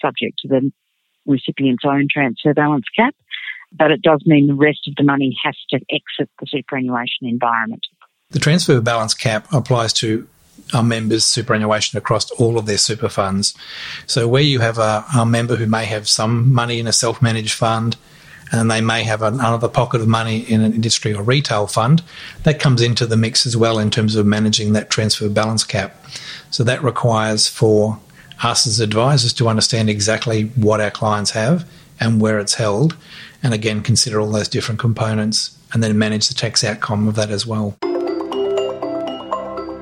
subject 0.00 0.38
to 0.40 0.48
the 0.48 0.72
recipient's 1.26 1.84
own 1.84 2.06
transfer 2.10 2.54
balance 2.54 2.86
cap. 2.96 3.14
But 3.70 3.90
it 3.90 4.00
does 4.00 4.22
mean 4.24 4.46
the 4.46 4.54
rest 4.54 4.88
of 4.88 4.94
the 4.96 5.04
money 5.04 5.36
has 5.44 5.56
to 5.70 5.80
exit 5.90 6.30
the 6.40 6.46
superannuation 6.46 7.26
environment. 7.26 7.84
The 8.30 8.38
transfer 8.38 8.80
balance 8.80 9.12
cap 9.12 9.52
applies 9.52 9.92
to 9.94 10.26
our 10.74 10.82
members' 10.82 11.24
superannuation 11.24 11.96
across 11.96 12.30
all 12.32 12.58
of 12.58 12.66
their 12.66 12.78
super 12.78 13.08
funds. 13.08 13.54
So, 14.06 14.26
where 14.26 14.42
you 14.42 14.60
have 14.60 14.78
a, 14.78 15.04
a 15.16 15.26
member 15.26 15.56
who 15.56 15.66
may 15.66 15.84
have 15.84 16.08
some 16.08 16.52
money 16.52 16.78
in 16.78 16.86
a 16.86 16.92
self 16.92 17.22
managed 17.22 17.54
fund 17.54 17.96
and 18.52 18.70
they 18.70 18.80
may 18.80 19.02
have 19.02 19.22
another 19.22 19.68
pocket 19.68 20.00
of 20.00 20.06
money 20.06 20.38
in 20.38 20.60
an 20.60 20.72
industry 20.72 21.12
or 21.12 21.22
retail 21.22 21.66
fund, 21.66 22.02
that 22.44 22.60
comes 22.60 22.80
into 22.80 23.04
the 23.04 23.16
mix 23.16 23.44
as 23.44 23.56
well 23.56 23.78
in 23.78 23.90
terms 23.90 24.14
of 24.14 24.24
managing 24.24 24.72
that 24.72 24.88
transfer 24.88 25.28
balance 25.28 25.64
cap. 25.64 25.96
So, 26.50 26.64
that 26.64 26.82
requires 26.82 27.48
for 27.48 27.98
us 28.42 28.66
as 28.66 28.80
advisors 28.80 29.32
to 29.34 29.48
understand 29.48 29.88
exactly 29.88 30.44
what 30.56 30.80
our 30.80 30.90
clients 30.90 31.30
have 31.32 31.68
and 31.98 32.20
where 32.20 32.38
it's 32.38 32.54
held, 32.54 32.96
and 33.42 33.54
again, 33.54 33.82
consider 33.82 34.20
all 34.20 34.30
those 34.30 34.48
different 34.48 34.80
components 34.80 35.56
and 35.72 35.82
then 35.82 35.98
manage 35.98 36.28
the 36.28 36.34
tax 36.34 36.62
outcome 36.62 37.08
of 37.08 37.14
that 37.14 37.30
as 37.30 37.46
well. 37.46 37.76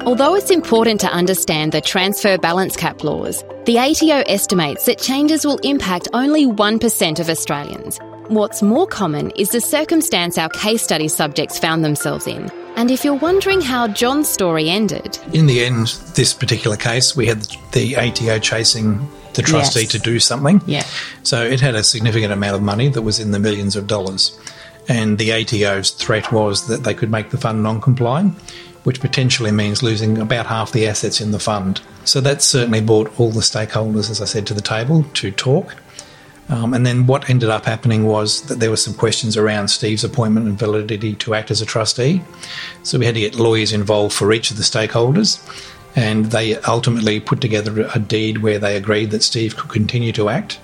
Although 0.06 0.34
it's 0.34 0.50
important 0.50 1.00
to 1.00 1.06
understand 1.08 1.72
the 1.72 1.80
transfer 1.80 2.36
balance 2.36 2.76
cap 2.76 3.02
laws, 3.02 3.42
the 3.64 3.78
ATO 3.78 4.22
estimates 4.30 4.84
that 4.84 4.98
changes 4.98 5.46
will 5.46 5.56
impact 5.58 6.08
only 6.12 6.44
1% 6.44 7.20
of 7.20 7.30
Australians. 7.30 7.98
What's 8.28 8.62
more 8.62 8.86
common 8.86 9.30
is 9.30 9.50
the 9.50 9.62
circumstance 9.62 10.36
our 10.36 10.50
case 10.50 10.82
study 10.82 11.08
subjects 11.08 11.58
found 11.58 11.84
themselves 11.84 12.26
in. 12.26 12.50
And 12.76 12.90
if 12.90 13.02
you're 13.02 13.14
wondering 13.14 13.62
how 13.62 13.88
John's 13.88 14.28
story 14.28 14.68
ended, 14.68 15.18
In 15.32 15.46
the 15.46 15.64
end, 15.64 15.86
this 16.14 16.34
particular 16.34 16.76
case, 16.76 17.16
we 17.16 17.26
had 17.26 17.46
the 17.72 17.96
ATO 17.96 18.38
chasing 18.40 19.08
the 19.32 19.42
trustee 19.42 19.82
Yes. 19.82 19.92
to 19.92 19.98
do 19.98 20.20
something. 20.20 20.60
Yeah. 20.66 20.84
So 21.22 21.42
it 21.42 21.60
had 21.60 21.74
a 21.76 21.82
significant 21.82 22.32
amount 22.32 22.56
of 22.56 22.62
money 22.62 22.88
that 22.88 23.02
was 23.02 23.18
in 23.20 23.30
the 23.30 23.38
millions 23.38 23.74
of 23.74 23.86
dollars. 23.86 24.38
And 24.86 25.16
the 25.16 25.32
ATO's 25.32 25.90
threat 25.92 26.30
was 26.30 26.66
that 26.66 26.84
they 26.84 26.92
could 26.92 27.10
make 27.10 27.30
the 27.30 27.38
fund 27.38 27.62
non 27.62 27.80
compliant, 27.80 28.34
which 28.84 29.00
potentially 29.00 29.50
means 29.50 29.82
losing 29.82 30.18
about 30.18 30.46
half 30.46 30.72
the 30.72 30.86
assets 30.86 31.20
in 31.20 31.32
the 31.32 31.38
fund. 31.38 31.80
So 32.04 32.20
that 32.20 32.42
certainly 32.42 32.80
brought 32.80 33.18
all 33.18 33.30
the 33.30 33.40
stakeholders, 33.40 34.10
as 34.10 34.20
I 34.20 34.26
said, 34.26 34.46
to 34.46 34.54
the 34.54 34.60
table 34.60 35.04
to 35.14 35.30
talk. 35.30 35.76
Um, 36.50 36.74
and 36.74 36.84
then 36.84 37.06
what 37.06 37.30
ended 37.30 37.48
up 37.48 37.64
happening 37.64 38.04
was 38.04 38.42
that 38.42 38.60
there 38.60 38.68
were 38.68 38.76
some 38.76 38.92
questions 38.92 39.36
around 39.36 39.68
Steve's 39.68 40.04
appointment 40.04 40.46
and 40.46 40.58
validity 40.58 41.14
to 41.16 41.34
act 41.34 41.50
as 41.50 41.62
a 41.62 41.66
trustee. 41.66 42.22
So 42.82 42.98
we 42.98 43.06
had 43.06 43.14
to 43.14 43.20
get 43.20 43.34
lawyers 43.34 43.72
involved 43.72 44.14
for 44.14 44.32
each 44.32 44.50
of 44.50 44.58
the 44.58 44.62
stakeholders, 44.62 45.40
and 45.96 46.26
they 46.26 46.56
ultimately 46.56 47.20
put 47.20 47.40
together 47.40 47.88
a 47.94 47.98
deed 47.98 48.38
where 48.38 48.58
they 48.58 48.76
agreed 48.76 49.10
that 49.12 49.22
Steve 49.22 49.56
could 49.56 49.70
continue 49.70 50.12
to 50.12 50.28
act. 50.28 50.60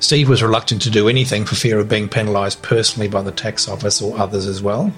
Steve 0.00 0.28
was 0.28 0.42
reluctant 0.42 0.82
to 0.82 0.90
do 0.90 1.08
anything 1.08 1.46
for 1.46 1.54
fear 1.54 1.78
of 1.78 1.88
being 1.88 2.08
penalised 2.08 2.60
personally 2.60 3.08
by 3.08 3.22
the 3.22 3.32
tax 3.32 3.68
office 3.68 4.02
or 4.02 4.18
others 4.18 4.46
as 4.46 4.60
well, 4.60 4.92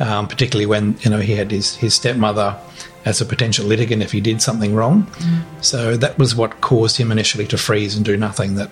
um, 0.00 0.28
particularly 0.28 0.66
when 0.66 0.96
you 1.00 1.10
know 1.10 1.18
he 1.18 1.34
had 1.34 1.50
his, 1.50 1.76
his 1.76 1.94
stepmother 1.94 2.58
as 3.04 3.20
a 3.20 3.24
potential 3.24 3.64
litigant 3.64 4.02
if 4.02 4.12
he 4.12 4.20
did 4.20 4.42
something 4.42 4.74
wrong. 4.74 5.04
Mm. 5.04 5.64
So 5.64 5.96
that 5.96 6.18
was 6.18 6.34
what 6.34 6.60
caused 6.60 6.96
him 6.96 7.12
initially 7.12 7.46
to 7.46 7.58
freeze 7.58 7.96
and 7.96 8.04
do 8.04 8.16
nothing. 8.16 8.56
That 8.56 8.70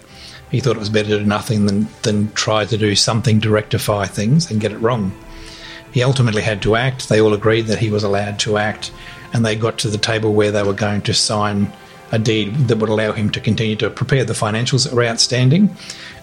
he 0.50 0.60
thought 0.60 0.76
it 0.76 0.80
was 0.80 0.90
better 0.90 1.10
to 1.10 1.18
do 1.18 1.24
nothing 1.24 1.66
than, 1.66 1.88
than 2.02 2.32
try 2.32 2.64
to 2.64 2.76
do 2.76 2.94
something 2.94 3.40
to 3.40 3.50
rectify 3.50 4.06
things 4.06 4.50
and 4.50 4.60
get 4.60 4.72
it 4.72 4.78
wrong. 4.78 5.12
He 5.92 6.02
ultimately 6.02 6.42
had 6.42 6.60
to 6.62 6.74
act. 6.74 7.08
They 7.08 7.20
all 7.20 7.34
agreed 7.34 7.66
that 7.66 7.78
he 7.78 7.90
was 7.90 8.02
allowed 8.02 8.40
to 8.40 8.58
act, 8.58 8.90
and 9.32 9.46
they 9.46 9.54
got 9.54 9.78
to 9.78 9.88
the 9.88 9.98
table 9.98 10.34
where 10.34 10.50
they 10.50 10.62
were 10.64 10.72
going 10.72 11.02
to 11.02 11.14
sign 11.14 11.72
a 12.10 12.18
deed 12.18 12.54
that 12.68 12.78
would 12.78 12.90
allow 12.90 13.12
him 13.12 13.30
to 13.30 13.40
continue 13.40 13.76
to 13.76 13.90
prepare 13.90 14.24
the 14.24 14.32
financials 14.32 14.84
that 14.84 14.94
were 14.94 15.04
outstanding 15.04 15.74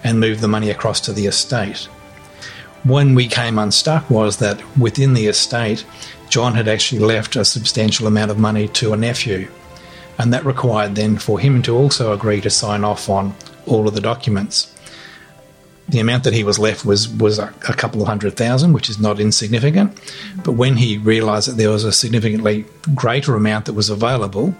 and 0.04 0.20
move 0.20 0.40
the 0.40 0.48
money 0.48 0.70
across 0.70 1.00
to 1.00 1.12
the 1.12 1.26
estate. 1.26 1.88
When 2.84 3.14
we 3.14 3.28
came 3.28 3.60
unstuck 3.60 4.10
was 4.10 4.38
that 4.38 4.60
within 4.76 5.14
the 5.14 5.26
estate, 5.26 5.84
John 6.28 6.54
had 6.54 6.66
actually 6.66 7.00
left 7.00 7.36
a 7.36 7.44
substantial 7.44 8.08
amount 8.08 8.32
of 8.32 8.38
money 8.38 8.66
to 8.68 8.92
a 8.92 8.96
nephew, 8.96 9.48
and 10.18 10.32
that 10.32 10.44
required 10.44 10.96
then 10.96 11.16
for 11.18 11.38
him 11.38 11.62
to 11.62 11.76
also 11.76 12.12
agree 12.12 12.40
to 12.40 12.50
sign 12.50 12.82
off 12.82 13.08
on 13.08 13.34
all 13.66 13.86
of 13.86 13.94
the 13.94 14.00
documents. 14.00 14.74
The 15.88 16.00
amount 16.00 16.24
that 16.24 16.32
he 16.32 16.42
was 16.42 16.58
left 16.58 16.84
was 16.84 17.08
was 17.08 17.38
a, 17.38 17.54
a 17.68 17.74
couple 17.74 18.02
of 18.02 18.08
hundred 18.08 18.36
thousand, 18.36 18.72
which 18.72 18.90
is 18.90 18.98
not 18.98 19.20
insignificant. 19.20 19.96
But 20.42 20.52
when 20.52 20.76
he 20.76 20.98
realised 20.98 21.48
that 21.48 21.58
there 21.58 21.70
was 21.70 21.84
a 21.84 21.92
significantly 21.92 22.64
greater 22.96 23.36
amount 23.36 23.66
that 23.66 23.74
was 23.74 23.90
available, 23.90 24.56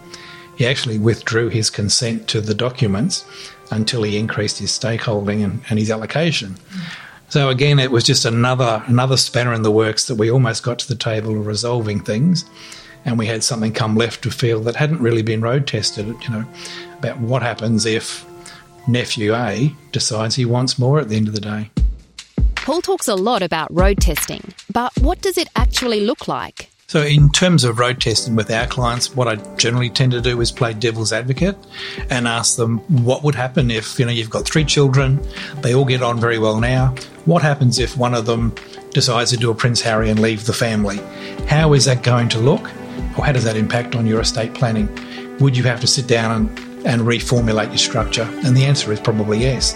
he 0.57 0.67
actually 0.67 0.99
withdrew 0.99 1.49
his 1.49 1.71
consent 1.71 2.29
to 2.29 2.41
the 2.41 2.55
documents 2.55 3.25
until 3.73 4.03
he 4.03 4.17
increased 4.17 4.59
his 4.59 4.71
stakeholding 4.71 5.43
and, 5.43 5.63
and 5.71 5.79
his 5.79 5.91
allocation. 5.91 6.57
So 7.33 7.49
again, 7.49 7.79
it 7.79 7.91
was 7.91 8.05
just 8.05 8.27
another 8.27 8.83
another 8.89 9.17
spanner 9.17 9.55
in 9.55 9.63
the 9.63 9.71
works 9.71 10.05
that 10.09 10.17
we 10.17 10.31
almost 10.31 10.63
got 10.63 10.79
to 10.81 10.87
the 10.87 10.95
table 10.95 11.31
of 11.31 11.47
resolving 11.47 11.99
things, 11.99 12.45
and 13.07 13.19
we 13.19 13.25
had 13.25 13.43
something 13.43 13.73
come 13.73 13.97
left 13.97 14.21
to 14.25 14.31
field 14.31 14.67
that 14.67 14.77
hadn't 14.77 15.01
really 15.01 15.23
been 15.23 15.41
road 15.41 15.67
tested. 15.67 16.09
You 16.09 16.29
know, 16.29 16.45
about 16.99 17.21
what 17.21 17.41
happens 17.41 17.87
if 17.87 18.27
nephew 18.87 19.35
A 19.35 19.75
decides 19.93 20.35
he 20.35 20.45
wants 20.45 20.79
more 20.79 21.01
at 21.01 21.09
the 21.09 21.17
end 21.17 21.27
of 21.27 21.33
the 21.33 21.41
day. 21.41 21.71
Paul 22.55 22.83
talks 22.83 23.09
a 23.09 23.15
lot 23.15 23.41
about 23.41 23.75
road 23.75 24.03
testing, 24.03 24.53
but 24.71 24.93
what 25.01 25.23
does 25.23 25.39
it 25.39 25.49
actually 25.57 26.01
look 26.01 26.29
like? 26.29 26.69
So, 26.93 27.01
in 27.01 27.31
terms 27.31 27.65
of 27.65 27.79
road 27.79 28.03
testing 28.03 28.37
with 28.37 28.51
our 28.51 28.67
clients, 28.67 29.17
what 29.17 29.27
I 29.27 29.37
generally 29.57 29.89
tend 29.89 30.13
to 30.13 30.21
do 30.21 30.39
is 30.43 30.53
play 30.53 30.75
devil's 30.75 31.11
advocate 31.11 31.57
and 32.11 32.29
ask 32.29 32.57
them 32.57 32.81
what 33.05 33.25
would 33.25 33.35
happen 33.35 33.71
if 33.71 33.99
you 33.99 34.05
know 34.05 34.13
you've 34.13 34.29
got 34.29 34.45
three 34.45 34.67
children, 34.67 35.19
they 35.63 35.75
all 35.75 35.87
get 35.87 36.03
on 36.03 36.21
very 36.21 36.39
well 36.39 36.61
now. 36.61 36.89
What 37.25 37.41
happens 37.41 37.79
if 37.79 37.97
one 37.97 38.13
of 38.13 38.27
them 38.27 38.55
decides 38.91 39.31
to 39.31 39.39
do 39.39 39.51
a 39.51 39.55
Prince 39.55 39.81
Harry 39.81 40.11
and 40.11 40.21
leave 40.21 40.45
the 40.45 40.53
family? 40.53 40.99
How 41.47 41.73
is 41.73 41.87
that 41.87 42.03
going 42.03 42.29
to 42.29 42.39
look, 42.39 42.67
or 43.17 43.25
how 43.25 43.33
does 43.33 43.45
that 43.45 43.57
impact 43.57 43.97
on 43.97 44.05
your 44.05 44.21
estate 44.21 44.53
planning? 44.53 44.87
Would 45.39 45.57
you 45.57 45.63
have 45.63 45.81
to 45.81 45.87
sit 45.87 46.07
down 46.07 46.31
and 46.43 46.87
and 46.87 47.01
reformulate 47.09 47.69
your 47.69 47.79
structure? 47.79 48.29
And 48.45 48.55
the 48.55 48.67
answer 48.67 48.93
is 48.93 49.01
probably 49.01 49.39
yes. 49.39 49.75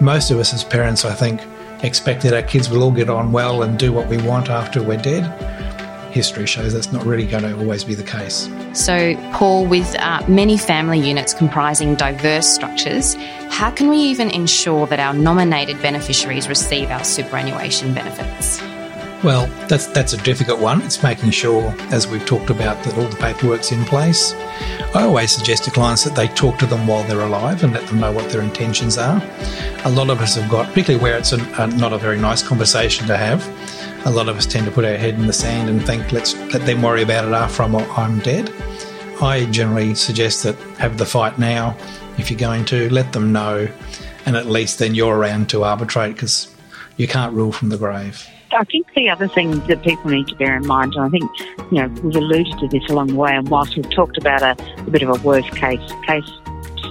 Most 0.00 0.30
of 0.30 0.38
us 0.38 0.54
as 0.54 0.62
parents, 0.62 1.04
I 1.04 1.14
think, 1.14 1.40
expect 1.82 2.22
that 2.22 2.32
our 2.32 2.42
kids 2.42 2.70
will 2.70 2.84
all 2.84 2.92
get 2.92 3.10
on 3.10 3.32
well 3.32 3.64
and 3.64 3.76
do 3.76 3.92
what 3.92 4.06
we 4.06 4.18
want 4.18 4.50
after 4.50 4.80
we're 4.80 5.02
dead. 5.02 5.53
History 6.14 6.46
shows 6.46 6.72
that's 6.72 6.92
not 6.92 7.04
really 7.04 7.26
going 7.26 7.42
to 7.42 7.58
always 7.58 7.82
be 7.82 7.96
the 7.96 8.04
case. 8.04 8.48
So, 8.72 9.16
Paul, 9.32 9.66
with 9.66 9.96
uh, 9.98 10.24
many 10.28 10.56
family 10.56 11.00
units 11.00 11.34
comprising 11.34 11.96
diverse 11.96 12.46
structures, 12.46 13.16
how 13.50 13.72
can 13.72 13.88
we 13.90 13.96
even 13.96 14.30
ensure 14.30 14.86
that 14.86 15.00
our 15.00 15.12
nominated 15.12 15.82
beneficiaries 15.82 16.48
receive 16.48 16.88
our 16.90 17.02
superannuation 17.02 17.94
benefits? 17.94 18.62
Well, 19.24 19.46
that's 19.68 19.86
that's 19.86 20.12
a 20.12 20.18
difficult 20.18 20.60
one. 20.60 20.82
It's 20.82 21.02
making 21.02 21.30
sure, 21.30 21.74
as 21.90 22.06
we've 22.06 22.24
talked 22.24 22.50
about, 22.50 22.84
that 22.84 22.96
all 22.96 23.08
the 23.08 23.16
paperwork's 23.16 23.72
in 23.72 23.84
place. 23.84 24.34
I 24.94 25.02
always 25.02 25.32
suggest 25.32 25.64
to 25.64 25.72
clients 25.72 26.04
that 26.04 26.14
they 26.14 26.28
talk 26.28 26.58
to 26.58 26.66
them 26.66 26.86
while 26.86 27.02
they're 27.08 27.22
alive 27.22 27.64
and 27.64 27.72
let 27.72 27.88
them 27.88 27.98
know 27.98 28.12
what 28.12 28.30
their 28.30 28.42
intentions 28.42 28.98
are. 28.98 29.20
A 29.84 29.90
lot 29.90 30.10
of 30.10 30.20
us 30.20 30.36
have 30.36 30.48
got, 30.48 30.68
particularly 30.68 31.02
where 31.02 31.18
it's 31.18 31.32
a, 31.32 31.38
a, 31.58 31.66
not 31.66 31.92
a 31.92 31.98
very 31.98 32.18
nice 32.18 32.40
conversation 32.40 33.08
to 33.08 33.16
have. 33.16 33.42
A 34.06 34.10
lot 34.10 34.28
of 34.28 34.36
us 34.36 34.44
tend 34.44 34.66
to 34.66 34.72
put 34.72 34.84
our 34.84 34.96
head 34.96 35.14
in 35.14 35.26
the 35.26 35.32
sand 35.32 35.70
and 35.70 35.84
think, 35.84 36.12
let's 36.12 36.36
let 36.52 36.66
them 36.66 36.82
worry 36.82 37.02
about 37.02 37.24
it 37.24 37.32
after 37.32 37.62
I'm, 37.62 37.74
I'm 37.74 38.18
dead. 38.18 38.52
I 39.22 39.46
generally 39.46 39.94
suggest 39.94 40.42
that 40.42 40.56
have 40.78 40.98
the 40.98 41.06
fight 41.06 41.38
now. 41.38 41.74
If 42.18 42.30
you're 42.30 42.38
going 42.38 42.66
to, 42.66 42.90
let 42.90 43.14
them 43.14 43.32
know, 43.32 43.66
and 44.26 44.36
at 44.36 44.46
least 44.46 44.78
then 44.78 44.94
you're 44.94 45.16
around 45.16 45.48
to 45.50 45.64
arbitrate 45.64 46.16
because 46.16 46.54
you 46.98 47.08
can't 47.08 47.32
rule 47.32 47.50
from 47.50 47.70
the 47.70 47.78
grave. 47.78 48.28
I 48.52 48.64
think 48.64 48.86
the 48.94 49.08
other 49.08 49.26
thing 49.26 49.58
that 49.66 49.82
people 49.82 50.10
need 50.10 50.28
to 50.28 50.36
bear 50.36 50.54
in 50.54 50.66
mind, 50.66 50.94
and 50.94 51.04
I 51.04 51.08
think 51.08 51.24
you 51.72 51.80
know 51.80 51.88
we've 52.02 52.14
alluded 52.14 52.58
to 52.58 52.68
this 52.68 52.88
along 52.90 53.08
the 53.08 53.16
way, 53.16 53.32
and 53.34 53.48
whilst 53.48 53.74
we've 53.74 53.90
talked 53.90 54.16
about 54.18 54.42
a, 54.42 54.54
a 54.86 54.90
bit 54.90 55.02
of 55.02 55.08
a 55.08 55.26
worst 55.26 55.50
case 55.56 55.92
case 56.06 56.30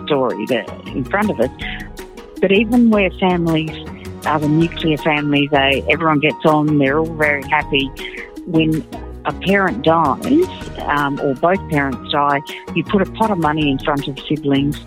story 0.03 0.45
that 0.47 0.67
in 0.87 1.05
front 1.05 1.29
of 1.29 1.39
us, 1.39 1.49
but 2.41 2.51
even 2.51 2.89
where 2.89 3.09
families 3.11 3.71
the 4.23 4.47
nuclear 4.47 4.97
family, 4.97 5.47
they 5.47 5.83
everyone 5.89 6.19
gets 6.19 6.45
on, 6.45 6.77
they're 6.77 6.99
all 6.99 7.05
very 7.05 7.43
happy. 7.43 7.87
When 8.45 8.85
a 9.25 9.33
parent 9.33 9.83
dies, 9.83 10.47
um, 10.79 11.19
or 11.21 11.33
both 11.35 11.59
parents 11.69 12.11
die, 12.11 12.41
you 12.75 12.83
put 12.83 13.01
a 13.01 13.11
pot 13.11 13.31
of 13.31 13.37
money 13.37 13.69
in 13.69 13.79
front 13.79 14.07
of 14.07 14.19
siblings. 14.27 14.79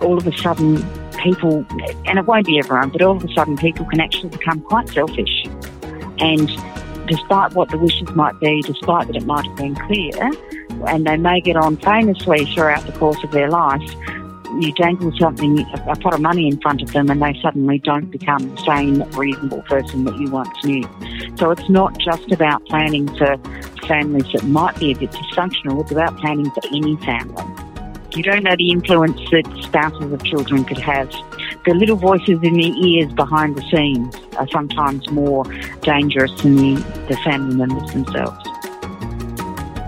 All 0.00 0.16
of 0.16 0.26
a 0.26 0.36
sudden, 0.38 0.84
people, 1.18 1.64
and 2.06 2.18
it 2.18 2.26
won't 2.26 2.46
be 2.46 2.58
everyone, 2.58 2.90
but 2.90 3.02
all 3.02 3.16
of 3.16 3.24
a 3.24 3.32
sudden 3.34 3.56
people 3.56 3.84
can 3.86 4.00
actually 4.00 4.30
become 4.30 4.60
quite 4.62 4.88
selfish. 4.88 5.44
And 6.18 6.48
despite 7.06 7.54
what 7.54 7.70
the 7.70 7.78
wishes 7.78 8.08
might 8.14 8.38
be, 8.40 8.62
despite 8.62 9.06
that 9.08 9.16
it 9.16 9.26
might 9.26 9.44
have 9.44 9.56
been 9.56 9.74
clear, 9.74 10.30
and 10.86 11.06
they 11.06 11.16
may 11.16 11.40
get 11.40 11.56
on 11.56 11.76
famously 11.78 12.44
throughout 12.46 12.86
the 12.86 12.92
course 12.92 13.22
of 13.24 13.30
their 13.30 13.50
life, 13.50 13.82
you 14.60 14.72
dangle 14.72 15.12
something, 15.18 15.60
a 15.60 15.96
pot 15.96 16.14
of 16.14 16.20
money 16.20 16.48
in 16.48 16.60
front 16.60 16.82
of 16.82 16.92
them, 16.92 17.10
and 17.10 17.22
they 17.22 17.38
suddenly 17.40 17.78
don't 17.78 18.10
become 18.10 18.54
the 18.54 18.62
same 18.62 19.02
reasonable 19.18 19.62
person 19.62 20.04
that 20.04 20.16
you 20.18 20.30
once 20.30 20.64
knew. 20.64 20.84
So 21.36 21.50
it's 21.50 21.68
not 21.68 21.98
just 21.98 22.30
about 22.32 22.64
planning 22.66 23.08
for 23.16 23.36
families 23.86 24.26
that 24.32 24.44
might 24.44 24.78
be 24.78 24.92
a 24.92 24.96
bit 24.96 25.10
dysfunctional, 25.10 25.80
it's 25.82 25.92
about 25.92 26.16
planning 26.18 26.50
for 26.50 26.62
any 26.72 26.96
family. 26.96 27.44
You 28.14 28.22
don't 28.22 28.42
know 28.42 28.56
the 28.56 28.70
influence 28.70 29.20
that 29.30 29.44
spouses 29.62 30.12
of 30.12 30.24
children 30.24 30.64
could 30.64 30.78
have. 30.78 31.10
The 31.66 31.74
little 31.74 31.96
voices 31.96 32.40
in 32.42 32.54
the 32.54 32.72
ears 32.88 33.12
behind 33.12 33.56
the 33.56 33.62
scenes 33.70 34.16
are 34.38 34.48
sometimes 34.48 35.08
more 35.10 35.44
dangerous 35.82 36.32
than 36.40 36.56
the, 36.56 36.74
the 37.08 37.16
family 37.18 37.54
members 37.54 37.92
themselves. 37.92 38.47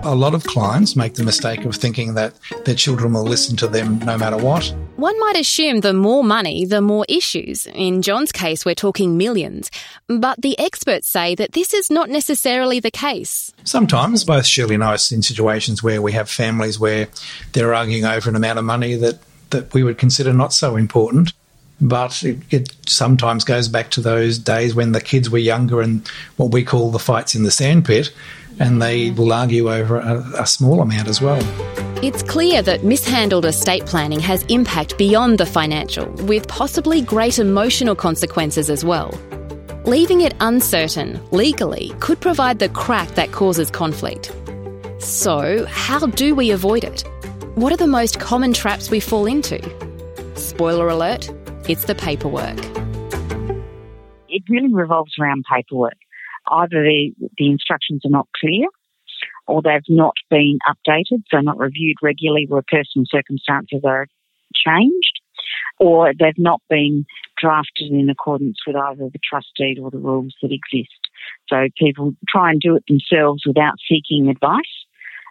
A 0.03 0.15
lot 0.15 0.33
of 0.33 0.43
clients 0.45 0.95
make 0.95 1.13
the 1.13 1.23
mistake 1.23 1.63
of 1.63 1.75
thinking 1.75 2.15
that 2.15 2.33
their 2.65 2.73
children 2.73 3.13
will 3.13 3.23
listen 3.23 3.55
to 3.57 3.67
them 3.67 3.99
no 3.99 4.17
matter 4.17 4.35
what. 4.35 4.65
One 4.95 5.19
might 5.19 5.39
assume 5.39 5.81
the 5.81 5.93
more 5.93 6.23
money, 6.23 6.65
the 6.65 6.81
more 6.81 7.05
issues. 7.07 7.67
In 7.67 8.01
John's 8.01 8.31
case, 8.31 8.65
we're 8.65 8.73
talking 8.73 9.15
millions. 9.15 9.69
But 10.07 10.41
the 10.41 10.57
experts 10.57 11.07
say 11.07 11.35
that 11.35 11.51
this 11.51 11.71
is 11.71 11.91
not 11.91 12.09
necessarily 12.09 12.79
the 12.79 12.89
case. 12.89 13.53
Sometimes, 13.63 14.23
both 14.23 14.47
Shirley 14.47 14.73
and 14.73 14.83
I 14.83 14.93
are 14.93 14.97
in 15.11 15.21
situations 15.21 15.83
where 15.83 16.01
we 16.01 16.13
have 16.13 16.29
families 16.29 16.79
where 16.79 17.07
they're 17.53 17.75
arguing 17.75 18.05
over 18.05 18.27
an 18.27 18.35
amount 18.35 18.57
of 18.57 18.65
money 18.65 18.95
that, 18.95 19.19
that 19.51 19.71
we 19.71 19.83
would 19.83 19.99
consider 19.99 20.33
not 20.33 20.51
so 20.51 20.77
important. 20.77 21.33
But 21.79 22.23
it, 22.23 22.37
it 22.49 22.75
sometimes 22.87 23.43
goes 23.43 23.67
back 23.67 23.91
to 23.91 24.01
those 24.01 24.39
days 24.39 24.73
when 24.73 24.93
the 24.93 25.01
kids 25.01 25.29
were 25.29 25.39
younger 25.39 25.81
and 25.81 26.07
what 26.37 26.51
we 26.51 26.63
call 26.63 26.89
the 26.91 26.99
fights 26.99 27.35
in 27.35 27.43
the 27.43 27.51
sandpit 27.51 28.11
and 28.59 28.81
they 28.81 29.11
will 29.11 29.31
argue 29.33 29.71
over 29.71 29.97
a, 29.97 30.17
a 30.39 30.45
small 30.45 30.81
amount 30.81 31.07
as 31.07 31.21
well. 31.21 31.41
It's 32.03 32.23
clear 32.23 32.63
that 32.63 32.83
mishandled 32.83 33.45
estate 33.45 33.85
planning 33.85 34.19
has 34.21 34.43
impact 34.43 34.97
beyond 34.97 35.37
the 35.37 35.45
financial, 35.45 36.09
with 36.25 36.47
possibly 36.47 37.01
great 37.01 37.37
emotional 37.37 37.95
consequences 37.95 38.71
as 38.71 38.83
well. 38.83 39.11
Leaving 39.85 40.21
it 40.21 40.33
uncertain 40.39 41.19
legally 41.31 41.91
could 41.99 42.19
provide 42.19 42.57
the 42.57 42.69
crack 42.69 43.09
that 43.09 43.31
causes 43.31 43.69
conflict. 43.69 44.31
So, 44.97 45.65
how 45.67 46.07
do 46.07 46.33
we 46.33 46.49
avoid 46.49 46.83
it? 46.83 47.03
What 47.55 47.71
are 47.71 47.77
the 47.77 47.85
most 47.87 48.19
common 48.19 48.53
traps 48.53 48.89
we 48.89 48.99
fall 48.99 49.27
into? 49.27 49.59
Spoiler 50.35 50.87
alert, 50.87 51.29
it's 51.69 51.85
the 51.85 51.93
paperwork. 51.95 52.57
It 54.27 54.43
really 54.49 54.73
revolves 54.73 55.13
around 55.19 55.45
paperwork 55.51 56.00
either 56.51 56.83
the, 56.83 57.11
the 57.37 57.49
instructions 57.49 58.01
are 58.05 58.11
not 58.11 58.27
clear 58.39 58.67
or 59.47 59.61
they've 59.61 59.81
not 59.89 60.13
been 60.29 60.59
updated, 60.67 61.23
so 61.29 61.39
not 61.39 61.57
reviewed 61.57 61.97
regularly 62.01 62.45
where 62.47 62.63
personal 62.67 63.05
circumstances 63.09 63.81
are 63.83 64.07
changed, 64.53 65.19
or 65.79 66.13
they've 66.17 66.37
not 66.37 66.61
been 66.69 67.05
drafted 67.39 67.91
in 67.91 68.09
accordance 68.09 68.59
with 68.65 68.75
either 68.75 69.09
the 69.11 69.19
trust 69.27 69.47
deed 69.57 69.79
or 69.79 69.89
the 69.89 69.97
rules 69.97 70.35
that 70.41 70.51
exist. 70.51 71.09
So 71.49 71.67
people 71.77 72.13
try 72.29 72.51
and 72.51 72.61
do 72.61 72.75
it 72.75 72.83
themselves 72.87 73.43
without 73.45 73.75
seeking 73.89 74.29
advice 74.29 74.63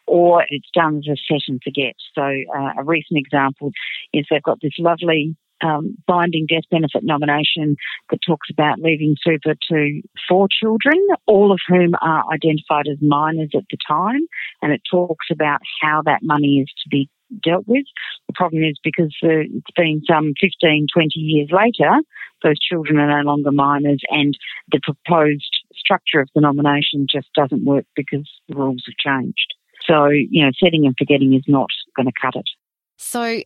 or 0.07 0.45
it's 0.49 0.69
done 0.75 0.99
as 0.99 1.07
a 1.07 1.17
set 1.29 1.43
and 1.47 1.61
forget. 1.63 1.95
So 2.15 2.23
uh, 2.23 2.73
a 2.79 2.85
recent 2.85 3.19
example 3.19 3.71
is 4.13 4.27
they've 4.29 4.43
got 4.43 4.61
this 4.61 4.73
lovely 4.79 5.37
um, 5.63 5.97
binding 6.07 6.47
death 6.47 6.65
benefit 6.71 7.03
nomination 7.03 7.77
that 8.11 8.21
talks 8.27 8.49
about 8.51 8.79
leaving 8.79 9.17
super 9.23 9.55
to 9.69 10.03
four 10.29 10.49
children, 10.51 10.95
all 11.27 11.53
of 11.53 11.61
whom 11.69 11.95
are 12.01 12.25
identified 12.33 12.87
as 12.91 12.99
minors 13.01 13.51
at 13.55 13.65
the 13.71 13.79
time, 13.87 14.21
and 14.63 14.73
it 14.73 14.83
talks 14.91 15.27
about 15.31 15.61
how 15.81 16.03
that 16.05 16.21
money 16.23 16.59
is 16.61 16.69
to 16.83 16.89
be 16.89 17.09
dealt 17.43 17.67
with. 17.67 17.85
The 18.27 18.35
problem 18.35 18.65
is 18.65 18.79
because 18.83 19.15
uh, 19.23 19.47
it's 19.47 19.77
been 19.77 20.03
some 20.09 20.33
15, 20.41 20.87
20 20.93 21.09
years 21.15 21.51
later, 21.53 22.01
those 22.43 22.59
children 22.59 22.99
are 22.99 23.23
no 23.23 23.31
longer 23.31 23.53
minors, 23.53 24.01
and 24.09 24.37
the 24.73 24.81
proposed 24.83 25.59
structure 25.75 26.21
of 26.21 26.29
the 26.35 26.41
nomination 26.41 27.07
just 27.11 27.29
doesn't 27.35 27.65
work 27.65 27.85
because 27.95 28.29
the 28.49 28.57
rules 28.57 28.85
have 28.87 29.15
changed. 29.15 29.55
So, 29.87 30.07
you 30.07 30.45
know, 30.45 30.51
setting 30.63 30.87
and 30.87 30.95
forgetting 30.99 31.35
is 31.35 31.45
not 31.47 31.69
going 31.97 32.07
to 32.07 32.13
cut 32.21 32.37
it. 32.37 32.49
So, 32.97 33.43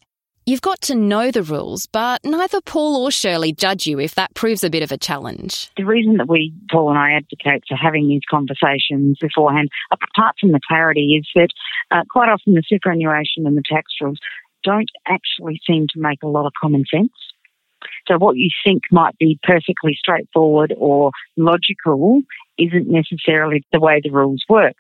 you've 0.47 0.61
got 0.61 0.81
to 0.83 0.95
know 0.95 1.31
the 1.31 1.43
rules, 1.43 1.87
but 1.87 2.25
neither 2.25 2.61
Paul 2.61 3.03
or 3.03 3.11
Shirley 3.11 3.53
judge 3.53 3.87
you 3.87 3.99
if 3.99 4.15
that 4.15 4.35
proves 4.35 4.65
a 4.65 4.71
bit 4.71 4.83
of 4.83 4.93
a 4.93 4.99
challenge. 4.99 5.71
The 5.77 5.85
reason 5.85 6.17
that 6.19 6.29
we, 6.29 6.53
Paul 6.71 6.91
and 6.91 6.99
I, 6.99 7.13
advocate 7.13 7.65
for 7.69 7.77
having 7.77 8.09
these 8.09 8.23
conversations 8.31 9.19
beforehand, 9.21 9.69
apart 9.91 10.37
from 10.41 10.53
the 10.53 10.61
clarity, 10.67 11.21
is 11.21 11.29
that 11.35 11.49
uh, 11.91 12.03
quite 12.11 12.29
often 12.29 12.55
the 12.55 12.63
superannuation 12.67 13.47
and 13.47 13.57
the 13.57 13.63
tax 13.71 13.93
rules 14.01 14.19
don't 14.63 14.91
actually 15.07 15.61
seem 15.67 15.87
to 15.93 16.01
make 16.01 16.23
a 16.23 16.29
lot 16.29 16.47
of 16.47 16.53
common 16.61 16.85
sense. 16.93 17.13
So 18.09 18.17
what 18.19 18.37
you 18.37 18.49
think 18.65 18.83
might 18.91 19.17
be 19.19 19.39
perfectly 19.43 19.97
straightforward 19.99 20.75
or 20.77 21.11
logical 21.37 22.23
isn't 22.59 22.89
necessarily 22.89 23.65
the 23.73 23.81
way 23.81 24.01
the 24.03 24.11
rules 24.11 24.43
work. 24.49 24.75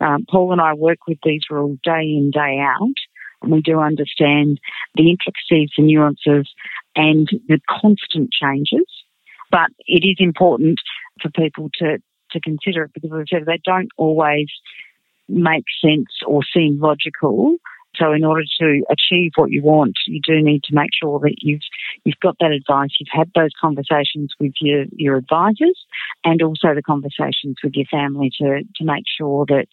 Um, 0.00 0.26
Paul 0.30 0.52
and 0.52 0.60
I 0.60 0.74
work 0.74 0.98
with 1.08 1.18
these 1.24 1.42
rules 1.50 1.78
day 1.82 2.02
in, 2.02 2.30
day 2.32 2.58
out, 2.60 2.94
we 3.42 3.60
do 3.60 3.80
understand 3.80 4.60
the 4.94 5.10
intricacies, 5.10 5.70
the 5.76 5.84
nuances, 5.84 6.48
and 6.94 7.28
the 7.48 7.60
constant 7.68 8.30
changes. 8.32 8.86
But 9.50 9.70
it 9.86 10.04
is 10.04 10.16
important 10.18 10.78
for 11.22 11.30
people 11.30 11.70
to, 11.78 11.98
to 12.32 12.40
consider 12.40 12.84
it 12.84 12.92
because, 12.94 13.10
as 13.12 13.26
I 13.32 13.36
said, 13.36 13.46
they 13.46 13.60
don't 13.64 13.90
always 13.96 14.48
make 15.28 15.64
sense 15.80 16.08
or 16.26 16.42
seem 16.54 16.80
logical. 16.80 17.56
So 17.96 18.12
in 18.12 18.24
order 18.24 18.42
to 18.60 18.82
achieve 18.90 19.32
what 19.36 19.50
you 19.50 19.62
want, 19.62 19.94
you 20.06 20.20
do 20.26 20.42
need 20.42 20.62
to 20.64 20.74
make 20.74 20.90
sure 21.00 21.18
that 21.20 21.36
you've 21.38 21.62
you've 22.04 22.20
got 22.20 22.36
that 22.40 22.50
advice, 22.50 22.90
you've 23.00 23.08
had 23.10 23.30
those 23.34 23.52
conversations 23.58 24.32
with 24.38 24.52
your, 24.60 24.84
your 24.92 25.16
advisors 25.16 25.86
and 26.24 26.42
also 26.42 26.74
the 26.74 26.82
conversations 26.82 27.56
with 27.64 27.72
your 27.74 27.86
family 27.86 28.30
to, 28.38 28.62
to 28.76 28.84
make 28.84 29.04
sure 29.18 29.46
that 29.46 29.66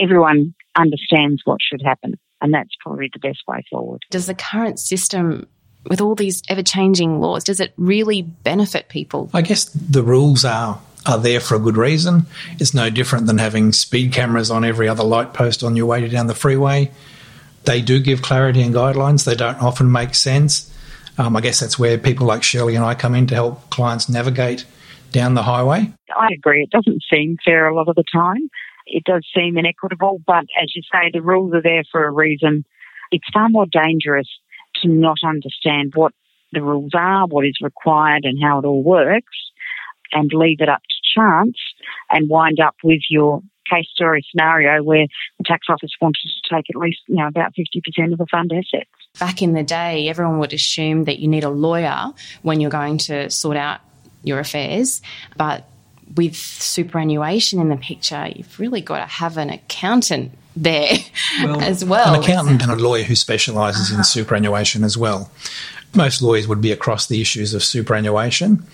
everyone 0.00 0.54
understands 0.76 1.42
what 1.44 1.58
should 1.60 1.82
happen. 1.82 2.18
And 2.44 2.54
that's 2.54 2.70
probably 2.80 3.10
the 3.12 3.18
best 3.18 3.40
way 3.48 3.64
forward. 3.70 4.02
Does 4.10 4.26
the 4.26 4.34
current 4.34 4.78
system 4.78 5.48
with 5.88 6.00
all 6.00 6.14
these 6.14 6.42
ever 6.48 6.62
changing 6.62 7.20
laws, 7.20 7.44
does 7.44 7.58
it 7.58 7.74
really 7.76 8.22
benefit 8.22 8.88
people? 8.88 9.30
I 9.34 9.42
guess 9.42 9.64
the 9.64 10.02
rules 10.02 10.44
are 10.44 10.80
are 11.06 11.18
there 11.18 11.40
for 11.40 11.56
a 11.56 11.58
good 11.58 11.76
reason. 11.76 12.26
It's 12.58 12.72
no 12.72 12.88
different 12.88 13.26
than 13.26 13.36
having 13.36 13.72
speed 13.72 14.12
cameras 14.12 14.50
on 14.50 14.64
every 14.64 14.88
other 14.88 15.04
light 15.04 15.34
post 15.34 15.62
on 15.62 15.76
your 15.76 15.84
way 15.84 16.08
down 16.08 16.28
the 16.28 16.34
freeway 16.34 16.90
they 17.64 17.80
do 17.80 18.00
give 18.00 18.22
clarity 18.22 18.62
and 18.62 18.74
guidelines. 18.74 19.24
They 19.24 19.34
don't 19.34 19.60
often 19.60 19.90
make 19.90 20.14
sense. 20.14 20.70
Um, 21.18 21.36
I 21.36 21.40
guess 21.40 21.60
that's 21.60 21.78
where 21.78 21.98
people 21.98 22.26
like 22.26 22.42
Shirley 22.42 22.74
and 22.74 22.84
I 22.84 22.94
come 22.94 23.14
in 23.14 23.26
to 23.28 23.34
help 23.34 23.70
clients 23.70 24.08
navigate 24.08 24.66
down 25.12 25.34
the 25.34 25.42
highway. 25.42 25.92
I 26.16 26.28
agree. 26.32 26.62
It 26.62 26.70
doesn't 26.70 27.02
seem 27.12 27.36
fair 27.44 27.66
a 27.66 27.74
lot 27.74 27.88
of 27.88 27.94
the 27.94 28.04
time. 28.12 28.50
It 28.86 29.04
does 29.04 29.26
seem 29.34 29.56
inequitable, 29.56 30.20
but 30.26 30.44
as 30.60 30.74
you 30.74 30.82
say, 30.92 31.10
the 31.12 31.22
rules 31.22 31.54
are 31.54 31.62
there 31.62 31.84
for 31.90 32.04
a 32.04 32.10
reason. 32.10 32.64
It's 33.10 33.28
far 33.32 33.48
more 33.48 33.66
dangerous 33.66 34.28
to 34.82 34.88
not 34.88 35.18
understand 35.24 35.92
what 35.94 36.12
the 36.52 36.62
rules 36.62 36.92
are, 36.94 37.26
what 37.26 37.46
is 37.46 37.58
required, 37.62 38.24
and 38.24 38.38
how 38.42 38.58
it 38.58 38.64
all 38.64 38.82
works, 38.82 39.36
and 40.12 40.30
leave 40.32 40.60
it 40.60 40.68
up 40.68 40.82
to 40.82 41.20
chance 41.20 41.56
and 42.10 42.28
wind 42.28 42.60
up 42.60 42.76
with 42.82 43.00
your 43.08 43.40
case 43.70 43.86
story 43.94 44.24
scenario 44.30 44.82
where 44.82 45.06
the 45.38 45.44
tax 45.44 45.66
office 45.70 45.90
wanted 46.00 46.18
to 46.22 46.54
take 46.54 46.66
at 46.68 46.76
least 46.78 46.98
you 47.08 47.16
know 47.16 47.26
about 47.26 47.54
50% 47.54 48.12
of 48.12 48.18
the 48.18 48.26
fund 48.30 48.52
assets. 48.52 48.90
Back 49.18 49.42
in 49.42 49.54
the 49.54 49.62
day, 49.62 50.08
everyone 50.08 50.38
would 50.38 50.52
assume 50.52 51.04
that 51.04 51.18
you 51.18 51.28
need 51.28 51.44
a 51.44 51.50
lawyer 51.50 52.12
when 52.42 52.60
you're 52.60 52.70
going 52.70 52.98
to 52.98 53.30
sort 53.30 53.56
out 53.56 53.80
your 54.22 54.38
affairs, 54.38 55.02
but 55.36 55.68
with 56.16 56.36
superannuation 56.36 57.60
in 57.60 57.68
the 57.68 57.76
picture, 57.76 58.28
you've 58.34 58.58
really 58.58 58.80
got 58.80 58.98
to 58.98 59.06
have 59.06 59.36
an 59.36 59.50
accountant 59.50 60.32
there 60.56 60.98
well, 61.42 61.60
as 61.60 61.84
well. 61.84 62.14
An 62.14 62.20
accountant 62.20 62.62
and 62.62 62.70
a 62.70 62.76
lawyer 62.76 63.02
who 63.02 63.14
specialises 63.14 63.90
uh-huh. 63.90 63.98
in 63.98 64.04
superannuation 64.04 64.84
as 64.84 64.96
well. 64.96 65.30
Most 65.94 66.22
lawyers 66.22 66.48
would 66.48 66.60
be 66.60 66.72
across 66.72 67.06
the 67.06 67.20
issues 67.20 67.54
of 67.54 67.62
superannuation, 67.62 68.64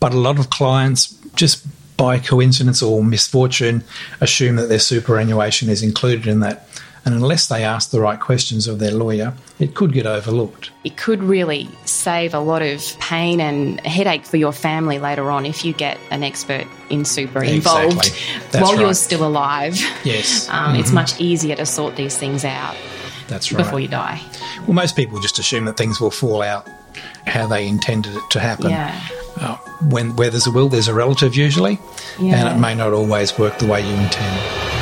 but 0.00 0.12
a 0.12 0.18
lot 0.18 0.38
of 0.38 0.50
clients 0.50 1.18
just 1.34 1.66
by 1.96 2.18
coincidence 2.18 2.82
or 2.82 3.04
misfortune, 3.04 3.84
assume 4.20 4.56
that 4.56 4.68
their 4.68 4.78
superannuation 4.78 5.68
is 5.68 5.82
included 5.82 6.26
in 6.26 6.40
that. 6.40 6.68
And 7.04 7.14
unless 7.14 7.48
they 7.48 7.64
ask 7.64 7.90
the 7.90 8.00
right 8.00 8.18
questions 8.18 8.66
of 8.66 8.78
their 8.78 8.90
lawyer, 8.90 9.34
it 9.58 9.74
could 9.74 9.92
get 9.92 10.06
overlooked. 10.06 10.70
It 10.84 10.96
could 10.96 11.22
really 11.22 11.68
save 11.84 12.32
a 12.32 12.38
lot 12.38 12.62
of 12.62 12.98
pain 12.98 13.40
and 13.40 13.78
headache 13.80 14.24
for 14.24 14.38
your 14.38 14.52
family 14.52 14.98
later 14.98 15.30
on 15.30 15.44
if 15.44 15.64
you 15.64 15.74
get 15.74 15.98
an 16.10 16.22
expert 16.22 16.66
in 16.88 17.04
super 17.04 17.44
involved 17.44 18.06
exactly. 18.06 18.60
while 18.60 18.72
right. 18.72 18.80
you're 18.80 18.94
still 18.94 19.26
alive. 19.26 19.78
Yes. 20.04 20.48
Um, 20.54 20.72
mm-hmm. 20.72 20.80
It's 20.80 20.92
much 20.92 21.20
easier 21.20 21.56
to 21.56 21.66
sort 21.66 21.96
these 21.96 22.16
things 22.16 22.44
out. 22.44 22.76
That's 23.28 23.50
right. 23.50 23.58
Before 23.58 23.80
you 23.80 23.88
die. 23.88 24.20
Well, 24.60 24.74
most 24.74 24.94
people 24.94 25.20
just 25.20 25.38
assume 25.38 25.64
that 25.64 25.76
things 25.76 26.00
will 26.00 26.10
fall 26.10 26.42
out 26.42 26.68
how 27.26 27.46
they 27.46 27.66
intended 27.66 28.14
it 28.14 28.22
to 28.30 28.40
happen. 28.40 28.70
Yeah. 28.70 29.00
Uh, 29.36 29.56
when 29.88 30.14
where 30.16 30.30
there's 30.30 30.46
a 30.46 30.50
will, 30.52 30.68
there's 30.68 30.88
a 30.88 30.94
relative 30.94 31.34
usually, 31.34 31.80
yeah. 32.20 32.36
and 32.36 32.56
it 32.56 32.60
may 32.60 32.74
not 32.74 32.92
always 32.92 33.36
work 33.38 33.58
the 33.58 33.66
way 33.66 33.80
you 33.80 33.94
intend. 33.94 34.73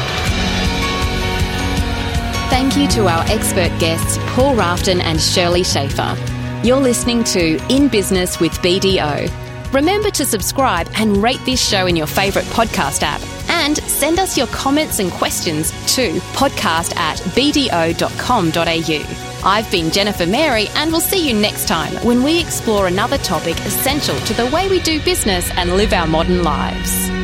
Thank 2.52 2.76
you 2.76 2.86
to 2.88 3.08
our 3.08 3.24
expert 3.28 3.70
guests, 3.80 4.18
Paul 4.34 4.54
Rafton 4.54 5.00
and 5.00 5.18
Shirley 5.18 5.64
Schaefer. 5.64 6.14
You're 6.62 6.76
listening 6.76 7.24
to 7.24 7.56
In 7.70 7.88
Business 7.88 8.40
with 8.40 8.52
BDO. 8.58 9.72
Remember 9.72 10.10
to 10.10 10.26
subscribe 10.26 10.86
and 10.96 11.16
rate 11.22 11.40
this 11.46 11.66
show 11.66 11.86
in 11.86 11.96
your 11.96 12.06
favourite 12.06 12.46
podcast 12.48 13.02
app. 13.02 13.22
And 13.48 13.78
send 13.78 14.18
us 14.18 14.36
your 14.36 14.48
comments 14.48 14.98
and 14.98 15.10
questions 15.10 15.70
to 15.94 16.12
podcast 16.34 16.94
at 16.96 17.16
bdo.com.au. 17.32 17.80
I've 19.50 19.70
been 19.70 19.90
Jennifer 19.90 20.26
Mary, 20.26 20.66
and 20.74 20.92
we'll 20.92 21.00
see 21.00 21.26
you 21.26 21.32
next 21.32 21.66
time 21.66 21.94
when 22.04 22.22
we 22.22 22.38
explore 22.38 22.86
another 22.86 23.16
topic 23.16 23.58
essential 23.60 24.18
to 24.26 24.34
the 24.34 24.50
way 24.50 24.68
we 24.68 24.80
do 24.80 25.02
business 25.02 25.50
and 25.52 25.78
live 25.78 25.94
our 25.94 26.06
modern 26.06 26.42
lives. 26.42 27.21